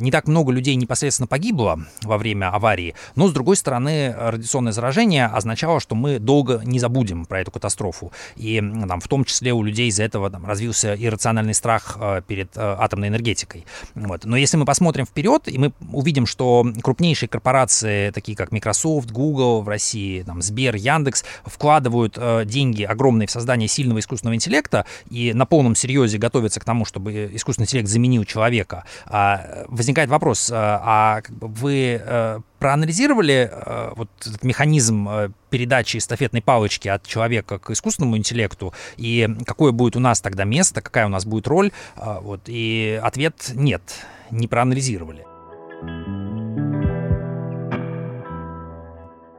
не 0.00 0.10
так 0.10 0.26
много 0.28 0.52
людей 0.52 0.74
непосредственно 0.76 1.26
погибло 1.26 1.80
во 2.02 2.18
время 2.18 2.50
аварии, 2.50 2.94
но 3.16 3.28
с 3.28 3.32
другой 3.32 3.56
стороны 3.56 4.14
радиационное 4.30 4.72
заражение 4.72 5.26
означало, 5.26 5.80
что 5.80 5.94
мы 5.94 6.18
долго 6.18 6.60
не 6.64 6.78
забудем 6.78 7.26
про 7.26 7.40
эту 7.40 7.50
катастрофу. 7.50 8.12
И 8.36 8.60
там, 8.60 9.00
в 9.00 9.08
том 9.08 9.24
числе 9.24 9.52
у 9.52 9.62
людей 9.62 9.88
из-за 9.88 10.04
этого 10.04 10.30
там, 10.30 10.46
развился 10.46 10.94
иррациональный 10.94 11.54
страх 11.54 11.96
э, 12.00 12.22
перед 12.26 12.56
э, 12.56 12.60
атомной 12.60 13.08
энергетикой. 13.08 13.66
Вот. 13.94 14.24
Но 14.24 14.36
если 14.36 14.56
мы 14.56 14.64
посмотрим 14.64 15.06
вперед, 15.06 15.42
и 15.46 15.58
мы 15.58 15.72
увидим, 15.92 16.26
что 16.26 16.66
крупнейшие 16.82 17.28
корпорации, 17.28 18.10
такие 18.10 18.36
как 18.36 18.52
Microsoft, 18.52 19.10
Google 19.10 19.62
в 19.62 19.68
России, 19.68 20.22
там, 20.22 20.42
Сбер, 20.42 20.76
Яндекс, 20.76 21.24
вкладывают 21.44 22.14
э, 22.16 22.44
деньги 22.44 22.82
огромные 22.82 23.26
в 23.26 23.30
создание 23.30 23.68
сильного 23.68 23.98
искусственного 23.98 24.34
интеллекта 24.34 24.86
и 25.10 25.32
на 25.32 25.46
полном 25.46 25.74
серьезе 25.74 26.18
готовятся 26.18 26.60
к 26.60 26.64
тому, 26.64 26.84
чтобы 26.84 27.30
искусственный 27.32 27.64
интеллект 27.64 27.88
заменил 27.88 28.24
человека, 28.24 28.84
э, 29.06 29.64
возникает 29.68 30.10
вопрос, 30.10 30.50
а 30.52 31.22
вы 31.40 32.42
проанализировали 32.60 33.50
э, 33.50 33.92
вот 33.96 34.10
этот 34.20 34.44
механизм 34.44 35.08
э, 35.08 35.30
передачи 35.48 35.96
эстафетной 35.96 36.42
палочки 36.42 36.88
от 36.88 37.06
человека 37.06 37.58
к 37.58 37.70
искусственному 37.70 38.16
интеллекту 38.16 38.72
и 38.96 39.28
какое 39.46 39.72
будет 39.72 39.96
у 39.96 40.00
нас 40.00 40.20
тогда 40.20 40.44
место, 40.44 40.82
какая 40.82 41.06
у 41.06 41.08
нас 41.08 41.24
будет 41.24 41.48
роль? 41.48 41.72
Э, 41.96 42.18
вот, 42.20 42.42
и 42.46 43.00
ответ 43.02 43.50
нет, 43.54 43.82
не 44.30 44.46
проанализировали. 44.46 45.24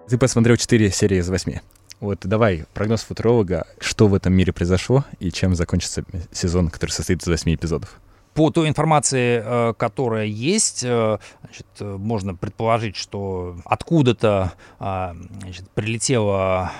Ты 0.10 0.18
посмотрел 0.18 0.58
4 0.58 0.92
серии 0.92 1.20
из 1.20 1.30
8. 1.30 1.60
Вот 2.02 2.20
давай, 2.24 2.66
прогноз 2.74 3.04
футуролога, 3.04 3.68
что 3.80 4.08
в 4.08 4.16
этом 4.16 4.34
мире 4.34 4.52
произошло 4.52 5.06
и 5.20 5.32
чем 5.32 5.54
закончится 5.54 6.04
сезон, 6.32 6.70
который 6.70 6.90
состоит 6.90 7.22
из 7.22 7.28
8 7.28 7.54
эпизодов? 7.54 8.01
По 8.34 8.50
той 8.50 8.70
информации, 8.70 9.42
э, 9.44 9.74
которая 9.78 10.26
есть, 10.26 10.84
э, 10.86 11.18
значит, 11.42 11.68
э, 11.80 11.98
можно 11.98 12.34
предположить, 12.34 12.96
что 12.96 13.58
откуда-то 13.66 14.54
значит, 14.80 15.70
прилетела 15.72 16.72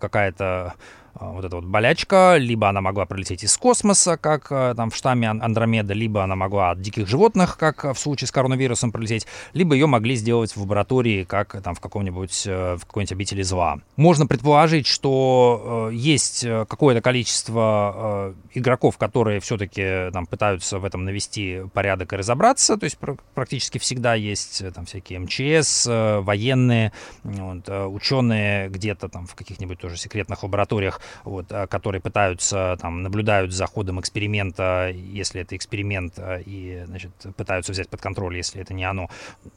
какая-то 0.00 0.44
а, 0.44 0.74
вот 1.20 1.44
эта 1.44 1.56
вот 1.56 1.64
болячка, 1.64 2.36
либо 2.38 2.68
она 2.68 2.80
могла 2.80 3.06
прилететь 3.06 3.44
из 3.44 3.56
космоса, 3.56 4.16
как 4.16 4.48
а, 4.50 4.74
там 4.74 4.90
в 4.90 4.96
штамме 4.96 5.28
Андромеда, 5.28 5.94
либо 5.94 6.24
она 6.24 6.34
могла 6.34 6.70
от 6.70 6.80
диких 6.80 7.06
животных, 7.06 7.56
как 7.56 7.84
в 7.84 7.94
случае 7.94 8.28
с 8.28 8.32
коронавирусом 8.32 8.90
прилететь, 8.90 9.26
либо 9.52 9.74
ее 9.74 9.86
могли 9.86 10.16
сделать 10.16 10.54
в 10.56 10.60
лаборатории, 10.60 11.24
как 11.24 11.60
там 11.62 11.74
в 11.74 11.80
каком-нибудь, 11.80 12.44
э, 12.46 12.76
в 12.76 12.86
какой-нибудь 12.86 13.12
обители 13.12 13.42
зла. 13.42 13.78
Можно 13.96 14.26
предположить, 14.26 14.86
что 14.86 15.90
э, 15.90 15.94
есть 15.94 16.44
э, 16.44 16.66
какое-то 16.68 17.00
количество 17.00 18.34
игроков, 18.52 18.98
которые 18.98 19.40
все-таки 19.40 20.10
там 20.12 20.26
пытаются 20.26 20.78
в 20.78 20.84
этом 20.84 21.04
навести 21.04 21.62
порядок 21.72 22.12
и 22.12 22.16
разобраться, 22.16 22.76
то 22.76 22.84
есть 22.84 22.98
практически 23.34 23.78
всегда 23.78 24.14
есть 24.14 24.62
там 24.74 24.86
всякие 24.86 25.20
МЧС, 25.20 25.86
военные, 25.86 26.92
вот, 27.22 27.68
ученые 27.68 28.68
где-то 28.68 29.08
там 29.08 29.26
в 29.26 29.34
каких-нибудь 29.34 29.78
тоже 29.78 29.96
секретных 29.96 30.42
лабораториях 30.42 31.00
вот, 31.24 31.46
э, 31.50 31.66
которые 31.66 32.00
пытаются, 32.00 32.76
там, 32.80 33.02
наблюдают 33.02 33.52
за 33.52 33.66
ходом 33.66 34.00
эксперимента, 34.00 34.90
если 34.94 35.40
это 35.40 35.56
эксперимент, 35.56 36.14
э, 36.16 36.42
и, 36.44 36.84
значит, 36.86 37.12
пытаются 37.36 37.72
взять 37.72 37.88
под 37.88 38.00
контроль, 38.00 38.36
если 38.36 38.60
это 38.60 38.74
не 38.74 38.84
оно. 38.84 39.08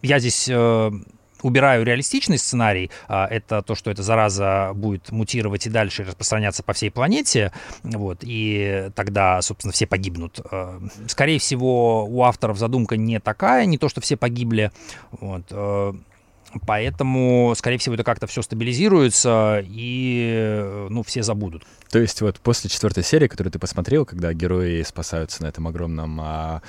Я 0.02 0.20
здесь 0.20 0.48
э, 0.50 0.92
убираю 1.42 1.86
реалистичный 1.86 2.38
сценарий, 2.40 2.90
это 3.08 3.62
то, 3.62 3.76
что 3.76 3.92
эта 3.92 4.02
зараза 4.02 4.72
будет 4.74 5.12
мутировать 5.12 5.68
и 5.68 5.70
дальше 5.70 6.04
распространяться 6.04 6.64
по 6.64 6.74
всей 6.74 6.90
планете, 6.90 7.52
вот, 7.84 8.20
и 8.22 8.90
тогда, 8.96 9.40
собственно, 9.44 9.72
все 9.72 9.86
погибнут. 9.86 10.40
Скорее 11.08 11.38
всего, 11.38 12.06
у 12.06 12.24
авторов 12.24 12.58
задумка 12.58 12.98
не 12.98 13.20
такая, 13.20 13.68
не 13.68 13.78
то, 13.78 13.88
что 13.88 14.02
все 14.02 14.18
погибли, 14.18 14.72
вот, 15.12 15.54
Поэтому, 16.66 17.54
скорее 17.56 17.78
всего, 17.78 17.96
это 17.96 18.04
как-то 18.04 18.28
все 18.28 18.42
стабилизируется, 18.42 19.64
и 19.64 20.88
ну, 20.90 21.04
все 21.04 21.24
забудут. 21.24 21.64
То 21.90 22.00
есть 22.00 22.22
вот 22.22 22.40
после 22.40 22.70
четвертой 22.70 23.04
серии, 23.04 23.28
которую 23.28 23.52
ты 23.52 23.60
посмотрел, 23.60 24.06
когда 24.06 24.34
герои 24.34 24.82
спасаются 24.84 25.44
на 25.44 25.48
этом 25.48 25.68
огромном 25.68 26.20
а, 26.22 26.62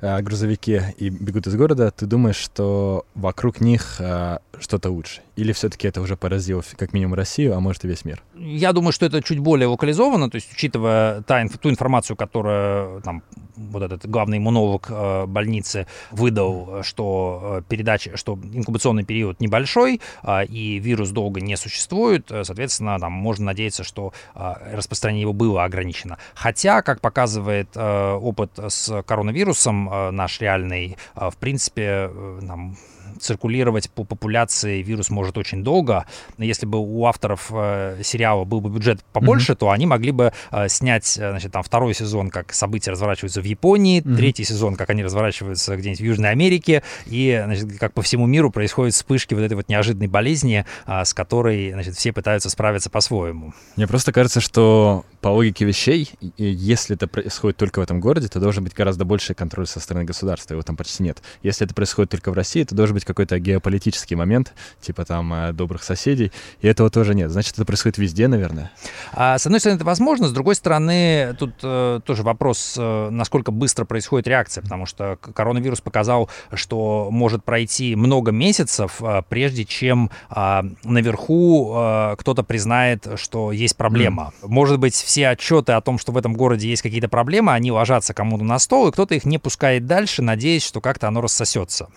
а, 0.00 0.20
грузовике 0.20 0.94
и 0.98 1.08
бегут 1.08 1.46
из 1.46 1.56
города, 1.56 1.90
ты 1.90 2.06
думаешь, 2.06 2.36
что 2.36 3.06
вокруг 3.14 3.60
них 3.60 3.96
а, 3.98 4.40
что-то 4.60 4.90
лучше? 4.90 5.22
Или 5.36 5.52
все-таки 5.52 5.88
это 5.88 6.00
уже 6.00 6.16
поразило 6.16 6.62
как 6.76 6.92
минимум 6.92 7.14
Россию, 7.14 7.56
а 7.56 7.60
может 7.60 7.84
и 7.84 7.88
весь 7.88 8.04
мир? 8.04 8.22
Я 8.36 8.72
думаю, 8.72 8.92
что 8.92 9.06
это 9.06 9.22
чуть 9.22 9.38
более 9.38 9.68
локализовано, 9.68 10.30
то 10.30 10.36
есть 10.36 10.52
учитывая 10.52 11.22
та, 11.22 11.46
ту 11.48 11.70
информацию, 11.70 12.16
которую 12.16 13.00
там 13.02 13.22
вот 13.56 13.82
этот 13.82 14.06
главный 14.06 14.38
иммунолог 14.38 14.86
э, 14.90 15.26
больницы 15.26 15.86
выдал, 16.10 16.82
что 16.82 17.58
э, 17.58 17.62
передача, 17.68 18.16
что 18.16 18.38
инкубационный 18.52 19.04
период 19.04 19.17
небольшой 19.38 20.00
э, 20.22 20.44
и 20.46 20.78
вирус 20.78 21.10
долго 21.10 21.40
не 21.40 21.56
существует, 21.56 22.30
э, 22.30 22.44
соответственно, 22.44 22.98
там 22.98 23.12
можно 23.12 23.46
надеяться, 23.46 23.84
что 23.84 24.12
э, 24.34 24.54
распространение 24.74 25.22
его 25.22 25.32
было 25.32 25.64
ограничено. 25.64 26.18
Хотя, 26.34 26.82
как 26.82 27.00
показывает 27.00 27.68
э, 27.74 28.12
опыт 28.12 28.50
с 28.56 29.02
коронавирусом 29.02 29.88
э, 29.88 30.10
наш 30.10 30.40
реальный, 30.40 30.96
в 31.14 31.36
принципе, 31.36 32.10
нам 32.40 32.76
циркулировать 33.20 33.90
по 33.90 34.04
популяции 34.04 34.82
вирус 34.82 35.10
может 35.10 35.38
очень 35.38 35.64
долго. 35.64 36.06
Если 36.38 36.66
бы 36.66 36.78
у 36.78 37.06
авторов 37.06 37.50
э, 37.50 38.00
сериала 38.02 38.44
был 38.44 38.60
бы 38.60 38.70
бюджет 38.70 39.04
побольше, 39.12 39.52
mm-hmm. 39.52 39.56
то 39.56 39.70
они 39.70 39.86
могли 39.86 40.12
бы 40.12 40.32
э, 40.50 40.68
снять, 40.68 41.18
э, 41.18 41.30
значит, 41.30 41.52
там 41.52 41.62
второй 41.62 41.94
сезон, 41.94 42.30
как 42.30 42.52
события 42.52 42.90
разворачиваются 42.90 43.40
в 43.40 43.44
Японии, 43.44 44.00
mm-hmm. 44.00 44.16
третий 44.16 44.44
сезон, 44.44 44.76
как 44.76 44.90
они 44.90 45.04
разворачиваются 45.04 45.76
где-нибудь 45.76 46.00
в 46.00 46.04
Южной 46.04 46.30
Америке, 46.30 46.82
и, 47.06 47.40
значит, 47.44 47.78
как 47.78 47.92
по 47.92 48.02
всему 48.02 48.26
миру 48.26 48.50
происходят 48.50 48.94
вспышки 48.94 49.34
вот 49.34 49.42
этой 49.42 49.54
вот 49.54 49.68
неожиданной 49.68 50.08
болезни, 50.08 50.64
с 50.86 51.14
которой, 51.14 51.72
значит, 51.72 51.96
все 51.96 52.12
пытаются 52.12 52.50
справиться 52.50 52.90
по-своему. 52.90 53.52
Мне 53.76 53.86
просто 53.86 54.12
кажется, 54.12 54.40
что 54.40 55.04
по 55.20 55.28
логике 55.28 55.64
вещей, 55.64 56.10
если 56.36 56.96
это 56.96 57.06
происходит 57.06 57.56
только 57.56 57.80
в 57.80 57.82
этом 57.82 58.00
городе, 58.00 58.28
то 58.28 58.40
должен 58.40 58.64
быть 58.64 58.74
гораздо 58.74 59.04
больше 59.04 59.34
контроль 59.34 59.66
со 59.66 59.80
стороны 59.80 60.04
государства, 60.04 60.54
его 60.54 60.62
там 60.62 60.76
почти 60.76 61.02
нет. 61.02 61.22
Если 61.42 61.66
это 61.66 61.74
происходит 61.74 62.10
только 62.10 62.30
в 62.30 62.34
России, 62.34 62.64
то 62.64 62.74
должен 62.74 62.94
быть 62.94 62.97
какой-то 63.04 63.38
геополитический 63.38 64.16
момент, 64.16 64.54
типа 64.80 65.04
там 65.04 65.32
э, 65.32 65.52
добрых 65.52 65.82
соседей, 65.82 66.32
и 66.60 66.68
этого 66.68 66.90
тоже 66.90 67.14
нет. 67.14 67.30
Значит, 67.30 67.54
это 67.54 67.64
происходит 67.64 67.98
везде, 67.98 68.28
наверное. 68.28 68.70
А, 69.12 69.38
с 69.38 69.46
одной 69.46 69.60
стороны, 69.60 69.76
это 69.76 69.84
возможно, 69.84 70.28
с 70.28 70.32
другой 70.32 70.54
стороны, 70.54 71.34
тут 71.38 71.54
э, 71.62 72.00
тоже 72.04 72.22
вопрос, 72.22 72.74
э, 72.78 73.10
насколько 73.10 73.50
быстро 73.50 73.84
происходит 73.84 74.26
реакция, 74.28 74.62
потому 74.62 74.86
что 74.86 75.18
коронавирус 75.20 75.80
показал, 75.80 76.28
что 76.52 77.08
может 77.10 77.44
пройти 77.44 77.96
много 77.96 78.32
месяцев, 78.32 79.02
э, 79.02 79.22
прежде 79.28 79.64
чем 79.64 80.10
э, 80.30 80.62
наверху 80.84 81.74
э, 81.76 82.16
кто-то 82.18 82.42
признает, 82.42 83.06
что 83.16 83.52
есть 83.52 83.76
проблема. 83.76 84.32
Mm. 84.42 84.48
Может 84.48 84.78
быть, 84.78 84.94
все 84.94 85.28
отчеты 85.28 85.72
о 85.72 85.80
том, 85.80 85.98
что 85.98 86.12
в 86.12 86.16
этом 86.16 86.34
городе 86.34 86.68
есть 86.68 86.82
какие-то 86.82 87.08
проблемы, 87.08 87.52
они 87.52 87.72
ложатся 87.72 88.14
кому-то 88.14 88.44
на 88.44 88.58
стол, 88.58 88.88
и 88.88 88.92
кто-то 88.92 89.14
их 89.14 89.24
не 89.24 89.38
пускает 89.38 89.86
дальше, 89.86 90.22
надеясь, 90.22 90.64
что 90.64 90.80
как-то 90.80 91.08
оно 91.08 91.20
рассосется 91.20 91.88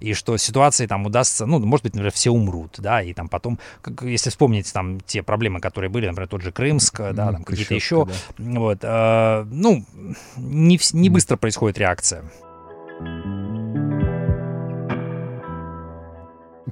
и 0.00 0.14
что 0.14 0.36
ситуации 0.36 0.86
там 0.86 1.06
удастся, 1.06 1.46
ну, 1.46 1.58
может 1.58 1.84
быть, 1.84 1.94
например, 1.94 2.12
все 2.12 2.30
умрут, 2.30 2.76
да, 2.78 3.02
и 3.02 3.12
там 3.12 3.28
потом, 3.28 3.58
как, 3.82 4.02
если 4.02 4.30
вспомнить 4.30 4.72
там 4.72 5.00
те 5.00 5.22
проблемы, 5.22 5.60
которые 5.60 5.90
были, 5.90 6.06
например, 6.06 6.28
тот 6.28 6.42
же 6.42 6.52
Крымск, 6.52 7.00
mm-hmm, 7.00 7.12
да, 7.12 7.32
там 7.32 7.44
какие-то 7.44 7.74
еще, 7.74 8.06
да. 8.06 8.60
вот, 8.60 8.78
э, 8.82 9.44
ну, 9.50 9.84
не, 10.36 10.78
не 10.92 11.10
быстро 11.10 11.36
происходит 11.36 11.78
реакция. 11.78 12.24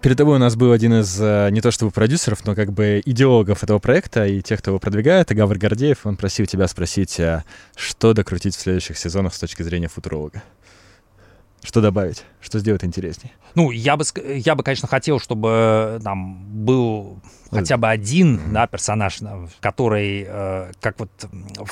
Перед 0.01 0.17
тобой 0.17 0.37
у 0.37 0.39
нас 0.39 0.55
был 0.55 0.71
один 0.71 1.01
из 1.01 1.21
э, 1.21 1.49
не 1.51 1.61
то 1.61 1.71
чтобы 1.71 1.91
продюсеров, 1.91 2.45
но 2.45 2.55
как 2.55 2.73
бы 2.73 3.03
идеологов 3.05 3.65
этого 3.65 3.79
проекта 3.79 4.27
и 4.27 4.43
тех, 4.43 4.61
кто 4.61 4.71
его 4.71 4.79
продвигает, 4.79 5.35
Гавр 5.35 5.59
Гордеев. 5.59 6.07
Он 6.07 6.17
просил 6.17 6.47
тебя 6.47 6.69
спросить, 6.69 7.19
э, 7.19 7.43
что 7.75 8.13
докрутить 8.13 8.55
в 8.55 8.61
следующих 8.61 8.97
сезонах 8.97 9.35
с 9.35 9.41
точки 9.41 9.63
зрения 9.63 9.89
футуролога. 9.89 10.43
Что 11.63 11.81
добавить? 11.81 12.25
Что 12.41 12.59
сделать 12.59 12.85
интереснее? 12.85 13.33
Ну, 13.55 13.71
я 13.71 13.97
бы, 13.97 14.05
я 14.27 14.55
бы, 14.55 14.63
конечно, 14.63 14.89
хотел, 14.89 15.19
чтобы 15.19 16.01
там 16.05 16.47
был 16.65 17.21
хотя 17.51 17.77
бы 17.77 17.89
один, 17.89 18.53
да, 18.53 18.67
персонаж, 18.67 19.21
который, 19.61 20.27
э, 20.29 20.73
как 20.81 20.99
вот 20.99 21.11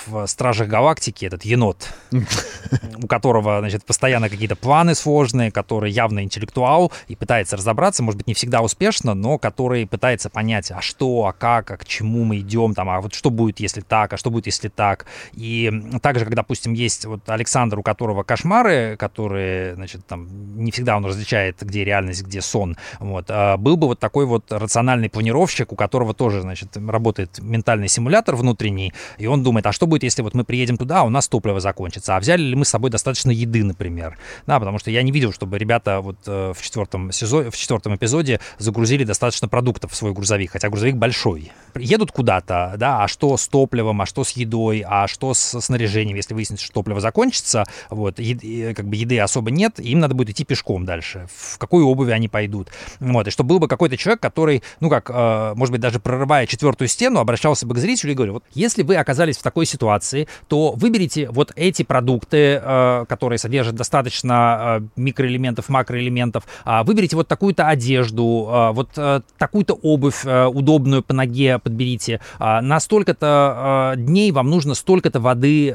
в 0.07 0.27
Стражах 0.27 0.69
Галактики, 0.69 1.25
этот 1.25 1.45
енот, 1.45 1.93
у 3.03 3.07
которого, 3.07 3.61
значит, 3.61 3.85
постоянно 3.85 4.29
какие-то 4.29 4.57
планы 4.57 4.95
сложные, 4.95 5.51
который 5.51 5.91
явно 5.91 6.23
интеллектуал 6.23 6.93
и 7.09 7.17
пытается 7.17 7.57
разобраться, 7.57 8.03
может 8.03 8.19
быть, 8.19 8.27
не 8.27 8.35
всегда 8.35 8.63
успешно, 8.63 9.15
но 9.15 9.39
который 9.39 9.87
пытается 9.87 10.31
понять, 10.31 10.71
а 10.71 10.81
что, 10.81 11.27
а 11.27 11.33
как, 11.33 11.71
а 11.71 11.77
к 11.77 11.85
чему 11.85 12.25
мы 12.25 12.39
идем, 12.39 12.75
там, 12.75 12.89
а 12.89 13.01
вот 13.01 13.15
что 13.15 13.31
будет, 13.31 13.61
если 13.61 13.81
так, 13.81 14.13
а 14.13 14.17
что 14.17 14.31
будет, 14.31 14.47
если 14.47 14.69
так. 14.69 15.07
И 15.35 15.71
также, 16.03 16.25
как, 16.25 16.35
допустим, 16.35 16.73
есть 16.73 17.05
вот 17.05 17.29
Александр, 17.29 17.79
у 17.79 17.83
которого 17.83 18.23
кошмары, 18.23 18.97
которые, 18.99 19.75
значит, 19.75 20.07
там, 20.07 20.29
не 20.57 20.71
всегда 20.71 20.97
он 20.97 21.05
различает, 21.05 21.57
где 21.61 21.85
реальность, 21.85 22.23
где 22.23 22.41
сон, 22.41 22.77
вот, 22.99 23.27
а 23.29 23.57
был 23.57 23.77
бы 23.77 23.89
вот 23.89 24.01
такой 24.01 24.27
вот 24.27 24.51
рациональный 24.51 25.11
планировщик, 25.11 25.66
человек, 25.67 25.73
у 25.73 25.77
которого 25.77 26.15
тоже, 26.15 26.41
значит, 26.43 26.77
работает 26.77 27.39
ментальный 27.41 27.89
симулятор 27.89 28.37
внутренний, 28.37 28.93
и 29.19 29.27
он 29.27 29.43
думает, 29.43 29.67
а 29.67 29.73
что 29.73 29.87
будет, 29.87 30.03
если 30.03 30.23
вот 30.23 30.35
мы 30.35 30.45
приедем 30.45 30.77
туда, 30.77 31.01
а 31.01 31.05
у 31.05 31.11
нас 31.11 31.29
топливо 31.29 31.61
закончится, 31.61 32.17
а 32.17 32.21
взяли 32.21 32.43
ли 32.43 32.55
мы 32.55 32.65
с 32.65 32.69
собой 32.69 32.91
достаточно 32.91 33.31
еды, 33.31 33.65
например, 33.65 34.17
да, 34.47 34.59
потому 34.59 34.79
что 34.79 34.91
я 34.91 35.03
не 35.03 35.13
видел, 35.13 35.33
чтобы 35.33 35.59
ребята 35.59 36.01
вот 36.01 36.17
э, 36.27 36.53
в 36.55 36.63
четвертом 36.63 37.13
сезоне, 37.13 37.51
в 37.51 37.57
четвертом 37.57 37.95
эпизоде 37.95 38.41
загрузили 38.59 39.05
достаточно 39.05 39.49
продуктов 39.49 39.93
в 39.93 39.97
свой 39.97 40.13
грузовик, 40.13 40.53
хотя 40.53 40.69
грузовик 40.69 40.97
большой. 40.97 41.53
Едут 41.75 42.13
куда-то, 42.13 42.75
да, 42.79 43.05
а 43.05 43.09
что 43.09 43.37
с 43.37 43.49
топливом, 43.49 44.01
а 44.01 44.07
что 44.07 44.25
с 44.25 44.37
едой, 44.37 44.85
а 44.87 45.07
что 45.09 45.35
с 45.35 45.61
снаряжением, 45.61 46.17
если 46.17 46.35
выяснится, 46.35 46.65
что 46.65 46.75
топливо 46.75 47.01
закончится, 47.01 47.65
вот, 47.91 48.19
еды, 48.19 48.75
как 48.75 48.87
бы 48.87 48.97
еды 48.97 49.19
особо 49.21 49.51
нет, 49.51 49.81
им 49.81 50.01
надо 50.01 50.15
будет 50.15 50.31
идти 50.31 50.45
пешком 50.45 50.85
дальше, 50.85 51.27
в 51.35 51.59
какую 51.59 51.87
обувь 51.87 52.11
они 52.11 52.29
пойдут, 52.29 52.69
вот, 53.01 53.29
и 53.29 53.31
чтобы 53.31 53.49
был 53.49 53.59
бы 53.59 53.69
какой-то 53.69 53.97
человек, 53.97 54.21
который, 54.21 54.63
ну 54.81 54.91
как, 54.91 55.11
э, 55.11 55.55
может 55.57 55.73
быть, 55.73 55.81
даже 55.81 55.99
прорывая 55.99 56.47
четвертую 56.47 56.89
стену, 56.89 57.21
обращался 57.21 57.67
бы 57.67 57.75
к 57.75 57.79
зрителю 57.79 58.13
и 58.13 58.15
говорил, 58.15 58.35
вот 58.35 58.45
если 58.55 58.83
вы 58.83 58.97
оказались 58.97 59.37
в 59.39 59.43
такой 59.43 59.67
ситуации, 59.67 60.29
то 60.49 60.73
выберите 60.73 61.29
вот 61.31 61.53
эти 61.57 61.83
продукты, 61.83 62.61
э, 62.63 63.05
которые 63.09 63.39
содержат 63.39 63.75
достаточно 63.75 64.81
э, 64.81 64.87
микроэлементов, 64.97 65.69
макроэлементов, 65.69 66.45
э, 66.65 66.83
выберите 66.85 67.17
вот 67.17 67.29
такую-то 67.29 67.67
одежду, 67.69 68.49
э, 68.49 68.73
вот 68.73 68.91
такую-то 69.39 69.75
обувь 69.75 70.25
удобную 70.25 71.03
по 71.03 71.15
ноге 71.15 71.59
подберите, 71.59 72.21
э, 72.39 72.61
на 72.61 72.81
столько-то 72.81 73.95
дней 73.97 74.33
вам 74.33 74.51
нужно 74.51 74.75
столько-то 74.75 75.21
воды, 75.21 75.75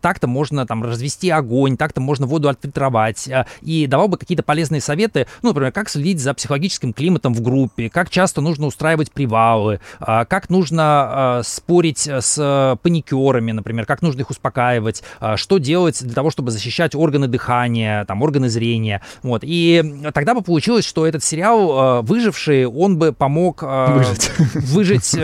так-то 0.00 0.26
можно 0.26 0.66
там 0.66 0.82
развести 0.82 1.30
огонь, 1.30 1.76
так-то 1.76 2.00
можно 2.00 2.26
воду 2.26 2.48
отфильтровать, 2.48 3.28
и 3.62 3.86
давал 3.86 4.08
бы 4.08 4.18
какие-то 4.18 4.42
полезные 4.42 4.80
советы, 4.80 5.26
ну, 5.42 5.50
например, 5.50 5.72
как 5.72 5.88
следить 5.88 6.20
за 6.20 6.34
психологическим 6.34 6.92
климатом 6.92 7.34
в 7.34 7.40
группе, 7.40 7.88
как 7.88 8.10
часто 8.10 8.40
нужно 8.40 8.66
устраивать 8.66 9.10
привалы, 9.22 9.80
а, 10.00 10.24
как 10.24 10.50
нужно 10.50 10.82
а, 10.82 11.42
спорить 11.44 12.08
с 12.08 12.78
паникерами, 12.82 13.52
например, 13.52 13.86
как 13.86 14.02
нужно 14.02 14.20
их 14.20 14.30
успокаивать, 14.30 15.02
а, 15.20 15.36
что 15.36 15.58
делать 15.58 16.02
для 16.02 16.14
того, 16.14 16.30
чтобы 16.30 16.50
защищать 16.50 16.94
органы 16.94 17.28
дыхания, 17.28 18.04
там, 18.04 18.22
органы 18.22 18.48
зрения. 18.48 19.00
Вот. 19.22 19.42
И 19.44 20.02
тогда 20.12 20.34
бы 20.34 20.42
получилось, 20.42 20.84
что 20.84 21.06
этот 21.06 21.22
сериал 21.22 22.02
«Выживший», 22.02 22.66
он 22.66 22.98
бы 22.98 23.12
помог 23.12 23.62
выжить, 23.62 24.30
выжить 24.54 25.16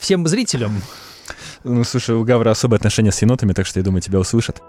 всем 0.00 0.26
зрителям. 0.26 0.82
Ну, 1.64 1.84
слушай, 1.84 2.14
у 2.14 2.24
Гавра 2.24 2.50
особое 2.50 2.78
отношение 2.78 3.12
с 3.12 3.22
енотами, 3.22 3.52
так 3.52 3.66
что 3.66 3.78
я 3.80 3.84
думаю, 3.84 4.00
тебя 4.00 4.18
услышат. 4.18 4.62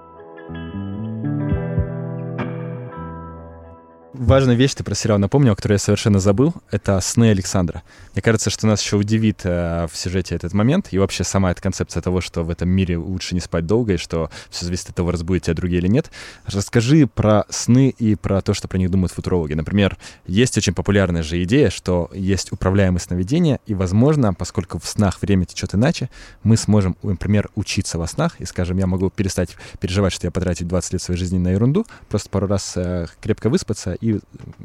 Важная 4.23 4.55
вещь 4.55 4.73
ты 4.73 4.83
про 4.83 4.95
сериал 4.95 5.19
напомнил, 5.19 5.55
которую 5.55 5.75
я 5.75 5.79
совершенно 5.79 6.19
забыл. 6.19 6.53
Это 6.71 6.99
«Сны 7.01 7.29
Александра». 7.29 7.83
Мне 8.13 8.21
кажется, 8.21 8.49
что 8.49 8.67
нас 8.67 8.81
еще 8.81 8.95
удивит 8.95 9.41
э, 9.43 9.87
в 9.91 9.97
сюжете 9.97 10.35
этот 10.35 10.53
момент 10.53 10.87
и 10.91 10.97
вообще 10.97 11.23
сама 11.23 11.51
эта 11.51 11.61
концепция 11.61 12.01
того, 12.01 12.21
что 12.21 12.43
в 12.43 12.49
этом 12.49 12.69
мире 12.69 12.97
лучше 12.97 13.35
не 13.35 13.41
спать 13.41 13.65
долго 13.65 13.93
и 13.93 13.97
что 13.97 14.29
все 14.49 14.65
зависит 14.65 14.89
от 14.89 14.95
того, 14.95 15.11
разбудят 15.11 15.43
тебя 15.43 15.55
другие 15.55 15.79
или 15.79 15.87
нет. 15.87 16.11
Расскажи 16.45 17.07
про 17.07 17.45
сны 17.49 17.89
и 17.89 18.15
про 18.15 18.41
то, 18.41 18.53
что 18.53 18.67
про 18.67 18.77
них 18.77 18.91
думают 18.91 19.11
футурологи. 19.11 19.53
Например, 19.53 19.97
есть 20.25 20.57
очень 20.57 20.73
популярная 20.73 21.23
же 21.23 21.41
идея, 21.43 21.69
что 21.69 22.09
есть 22.13 22.51
управляемые 22.51 23.01
сновидения, 23.01 23.59
и, 23.65 23.73
возможно, 23.73 24.33
поскольку 24.33 24.79
в 24.79 24.85
снах 24.85 25.21
время 25.21 25.45
течет 25.45 25.75
иначе, 25.75 26.09
мы 26.43 26.55
сможем, 26.57 26.95
например, 27.03 27.49
учиться 27.55 27.97
во 27.97 28.07
снах, 28.07 28.39
и, 28.39 28.45
скажем, 28.45 28.77
я 28.77 28.87
могу 28.87 29.09
перестать 29.09 29.55
переживать, 29.79 30.13
что 30.13 30.27
я 30.27 30.31
потратил 30.31 30.67
20 30.67 30.93
лет 30.93 31.01
своей 31.01 31.19
жизни 31.19 31.39
на 31.39 31.49
ерунду, 31.49 31.85
просто 32.09 32.29
пару 32.29 32.47
раз 32.47 32.73
э, 32.75 33.07
крепко 33.21 33.49
выспаться 33.49 33.93
и 33.93 34.12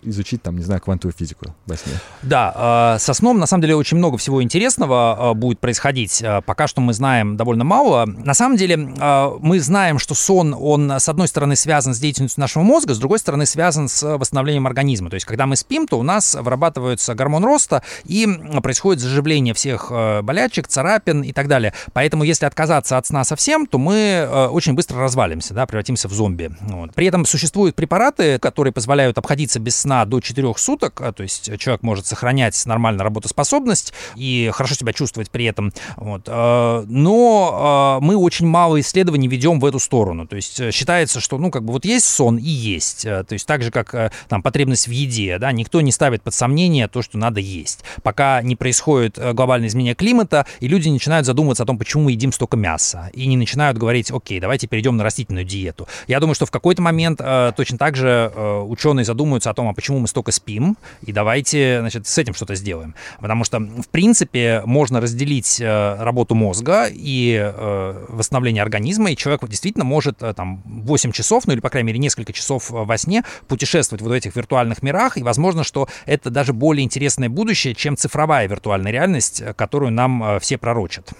изучить, 0.02 0.42
там, 0.42 0.56
не 0.56 0.64
знаю, 0.64 0.80
квантовую 0.80 1.14
физику 1.16 1.54
во 1.66 1.76
сне. 1.76 1.92
Да, 2.22 2.94
э, 2.96 2.98
со 2.98 3.14
сном, 3.14 3.38
на 3.38 3.46
самом 3.46 3.62
деле, 3.62 3.76
очень 3.76 3.96
много 3.96 4.16
всего 4.18 4.42
интересного 4.42 5.32
э, 5.32 5.34
будет 5.34 5.60
происходить. 5.60 6.22
Э, 6.22 6.40
пока 6.44 6.66
что 6.66 6.80
мы 6.80 6.92
знаем 6.92 7.36
довольно 7.36 7.64
мало. 7.64 8.06
На 8.06 8.34
самом 8.34 8.56
деле, 8.56 8.76
мы 8.76 9.60
знаем, 9.60 9.98
что 9.98 10.14
сон, 10.14 10.54
он, 10.58 10.90
с 10.90 11.08
одной 11.08 11.28
стороны, 11.28 11.56
связан 11.56 11.94
с 11.94 11.98
деятельностью 11.98 12.40
нашего 12.40 12.62
мозга, 12.62 12.94
с 12.94 12.98
другой 12.98 13.18
стороны, 13.18 13.46
связан 13.46 13.88
с 13.88 14.16
восстановлением 14.16 14.66
организма. 14.66 15.10
То 15.10 15.14
есть, 15.14 15.26
когда 15.26 15.46
мы 15.46 15.56
спим, 15.56 15.86
то 15.86 15.98
у 15.98 16.02
нас 16.02 16.34
вырабатывается 16.34 17.14
гормон 17.14 17.44
роста, 17.44 17.82
и 18.04 18.26
происходит 18.62 19.02
заживление 19.02 19.54
всех 19.54 19.90
болячек, 20.22 20.68
царапин 20.68 21.22
и 21.22 21.32
так 21.32 21.48
далее. 21.48 21.72
Поэтому, 21.92 22.24
если 22.24 22.46
отказаться 22.46 22.98
от 22.98 23.06
сна 23.06 23.24
совсем, 23.24 23.66
то 23.66 23.78
мы 23.78 24.48
очень 24.50 24.74
быстро 24.74 25.00
развалимся, 25.00 25.54
да, 25.54 25.66
превратимся 25.66 26.08
в 26.08 26.12
зомби. 26.12 26.50
Вот. 26.60 26.94
При 26.94 27.06
этом 27.06 27.24
существуют 27.24 27.76
препараты, 27.76 28.38
которые 28.38 28.72
позволяют 28.72 29.18
обходиться 29.28 29.60
без 29.60 29.76
сна 29.76 30.06
до 30.06 30.20
4 30.20 30.54
суток, 30.56 31.02
а, 31.02 31.12
то 31.12 31.22
есть 31.22 31.58
человек 31.58 31.82
может 31.82 32.06
сохранять 32.06 32.64
нормальную 32.64 33.04
работоспособность 33.04 33.92
и 34.16 34.50
хорошо 34.54 34.74
себя 34.74 34.94
чувствовать 34.94 35.30
при 35.30 35.44
этом. 35.44 35.70
Вот. 35.96 36.22
А, 36.28 36.82
но 36.88 37.50
а, 37.52 38.00
мы 38.00 38.16
очень 38.16 38.46
мало 38.46 38.80
исследований 38.80 39.28
ведем 39.28 39.60
в 39.60 39.66
эту 39.66 39.80
сторону. 39.80 40.26
То 40.26 40.36
есть 40.36 40.58
э, 40.60 40.70
считается, 40.70 41.20
что 41.20 41.36
ну 41.36 41.50
как 41.50 41.62
бы 41.62 41.74
вот 41.74 41.84
есть 41.84 42.06
сон 42.06 42.38
и 42.38 42.48
есть. 42.48 43.02
То 43.02 43.26
есть 43.28 43.46
так 43.46 43.62
же, 43.62 43.70
как 43.70 43.94
э, 43.94 44.10
там 44.28 44.42
потребность 44.42 44.88
в 44.88 44.92
еде, 44.92 45.38
да, 45.38 45.52
никто 45.52 45.82
не 45.82 45.92
ставит 45.92 46.22
под 46.22 46.32
сомнение 46.32 46.88
то, 46.88 47.02
что 47.02 47.18
надо 47.18 47.40
есть. 47.40 47.84
Пока 48.02 48.40
не 48.40 48.56
происходит 48.56 49.18
э, 49.18 49.34
глобальное 49.34 49.68
изменение 49.68 49.94
климата, 49.94 50.46
и 50.60 50.68
люди 50.68 50.88
начинают 50.88 51.26
задумываться 51.26 51.64
о 51.64 51.66
том, 51.66 51.76
почему 51.76 52.04
мы 52.04 52.12
едим 52.12 52.32
столько 52.32 52.56
мяса, 52.56 53.10
и 53.12 53.26
не 53.26 53.36
начинают 53.36 53.76
говорить, 53.76 54.10
окей, 54.10 54.40
давайте 54.40 54.68
перейдем 54.68 54.96
на 54.96 55.04
растительную 55.04 55.44
диету. 55.44 55.86
Я 56.06 56.18
думаю, 56.18 56.34
что 56.34 56.46
в 56.46 56.50
какой-то 56.50 56.80
момент 56.80 57.18
точно 57.18 57.76
так 57.76 57.94
же 57.94 58.32
ученые 58.34 59.04
задумываются 59.04 59.17
задумаются 59.18 59.50
о 59.50 59.54
том, 59.54 59.68
а 59.68 59.72
почему 59.72 59.98
мы 59.98 60.06
столько 60.06 60.30
спим, 60.30 60.76
и 61.04 61.12
давайте, 61.12 61.80
значит, 61.80 62.06
с 62.06 62.16
этим 62.18 62.34
что-то 62.34 62.54
сделаем. 62.54 62.94
Потому 63.20 63.42
что, 63.42 63.58
в 63.58 63.88
принципе, 63.90 64.62
можно 64.64 65.00
разделить 65.00 65.60
э, 65.60 65.96
работу 66.00 66.36
мозга 66.36 66.86
и 66.88 67.36
э, 67.36 68.06
восстановление 68.08 68.62
организма, 68.62 69.10
и 69.10 69.16
человек 69.16 69.44
действительно 69.48 69.84
может 69.84 70.22
э, 70.22 70.32
там 70.34 70.62
8 70.64 71.10
часов, 71.10 71.48
ну 71.48 71.52
или, 71.52 71.60
по 71.60 71.68
крайней 71.68 71.88
мере, 71.88 71.98
несколько 71.98 72.32
часов 72.32 72.70
во 72.70 72.96
сне 72.96 73.24
путешествовать 73.48 74.02
вот 74.02 74.10
в 74.10 74.12
этих 74.12 74.36
виртуальных 74.36 74.84
мирах, 74.84 75.18
и 75.18 75.22
возможно, 75.24 75.64
что 75.64 75.88
это 76.06 76.30
даже 76.30 76.52
более 76.52 76.84
интересное 76.84 77.28
будущее, 77.28 77.74
чем 77.74 77.96
цифровая 77.96 78.46
виртуальная 78.46 78.92
реальность, 78.92 79.42
которую 79.56 79.90
нам 79.90 80.38
все 80.38 80.58
пророчат. 80.58 81.12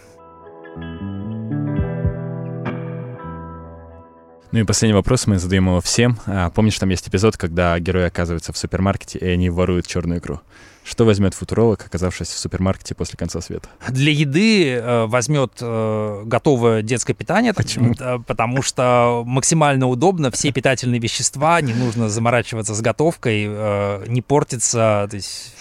Ну 4.51 4.61
и 4.61 4.65
последний 4.65 4.95
вопрос, 4.95 5.27
мы 5.27 5.39
задаем 5.39 5.67
его 5.67 5.83
всем. 5.83 6.19
А, 6.25 6.49
помнишь, 6.49 6.79
там 6.79 6.89
есть 6.89 7.07
эпизод, 7.07 7.37
когда 7.37 7.79
герои 7.79 8.05
оказываются 8.05 8.55
в 8.55 8.57
супермаркете, 8.57 9.19
и 9.19 9.27
они 9.27 9.51
воруют 9.51 9.87
черную 9.87 10.21
икру? 10.21 10.41
Что 10.89 11.05
возьмет 11.05 11.35
футуролог, 11.35 11.85
оказавшись 11.85 12.29
в 12.29 12.39
супермаркете 12.39 12.95
после 12.95 13.19
конца 13.19 13.43
света? 13.43 13.69
Для 13.91 14.11
еды 14.11 14.71
э, 14.71 15.05
возьмет 15.05 15.53
э, 15.61 16.23
готовое 16.25 16.81
детское 16.81 17.13
питание. 17.13 17.53
Почему? 17.53 17.95
Потому 18.27 18.63
что 18.63 19.23
максимально 19.27 19.87
удобно, 19.87 20.31
все 20.31 20.51
питательные 20.51 20.99
вещества, 20.99 21.61
не 21.61 21.75
нужно 21.75 22.09
заморачиваться 22.09 22.75
с 22.75 22.81
готовкой, 22.81 23.45
э, 23.47 24.05
не 24.09 24.23
портится. 24.23 25.07
То 25.11 25.17
есть, 25.17 25.55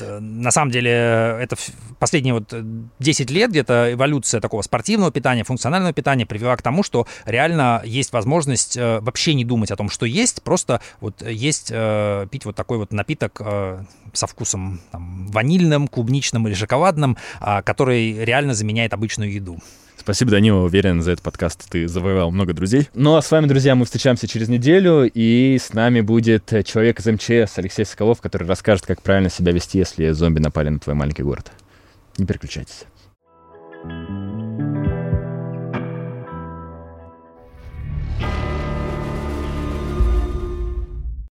на 0.00 0.50
самом 0.50 0.70
деле, 0.70 0.90
это 0.90 1.56
последние 1.98 2.34
вот 2.34 2.54
10 2.98 3.30
лет 3.30 3.50
где-то 3.50 3.94
эволюция 3.94 4.42
такого 4.42 4.60
спортивного 4.60 5.10
питания, 5.10 5.44
функционального 5.44 5.94
питания 5.94 6.26
привела 6.26 6.54
к 6.56 6.62
тому, 6.62 6.82
что 6.82 7.06
реально 7.24 7.80
есть 7.86 8.12
возможность 8.12 8.76
вообще 8.76 9.32
не 9.32 9.46
думать 9.46 9.70
о 9.70 9.76
том, 9.76 9.88
что 9.88 10.04
есть, 10.04 10.42
просто 10.42 10.82
вот 11.00 11.22
есть, 11.22 11.72
пить 12.30 12.44
вот 12.44 12.54
такой 12.54 12.76
вот 12.76 12.92
напиток 12.92 13.40
со 14.12 14.26
вкусом 14.26 14.57
там, 14.90 15.26
ванильным, 15.28 15.88
клубничным 15.88 16.46
или 16.48 16.54
шоколадным, 16.54 17.16
а, 17.40 17.62
который 17.62 18.24
реально 18.24 18.54
заменяет 18.54 18.92
обычную 18.92 19.32
еду. 19.32 19.58
Спасибо, 19.96 20.30
Данила. 20.30 20.62
Уверен, 20.62 21.02
за 21.02 21.10
этот 21.12 21.24
подкаст 21.24 21.68
ты 21.68 21.86
завоевал 21.86 22.30
много 22.30 22.54
друзей. 22.54 22.88
Ну 22.94 23.16
а 23.16 23.22
с 23.22 23.30
вами, 23.30 23.46
друзья, 23.46 23.74
мы 23.74 23.84
встречаемся 23.84 24.26
через 24.26 24.48
неделю, 24.48 25.10
и 25.12 25.58
с 25.60 25.74
нами 25.74 26.00
будет 26.00 26.46
человек 26.64 27.00
из 27.00 27.06
МЧС 27.06 27.58
Алексей 27.58 27.84
Соколов, 27.84 28.20
который 28.20 28.46
расскажет, 28.46 28.86
как 28.86 29.02
правильно 29.02 29.28
себя 29.28 29.52
вести, 29.52 29.78
если 29.78 30.10
зомби 30.12 30.38
напали 30.38 30.70
на 30.70 30.78
твой 30.78 30.94
маленький 30.94 31.22
город. 31.22 31.52
Не 32.16 32.24
переключайтесь. 32.24 32.84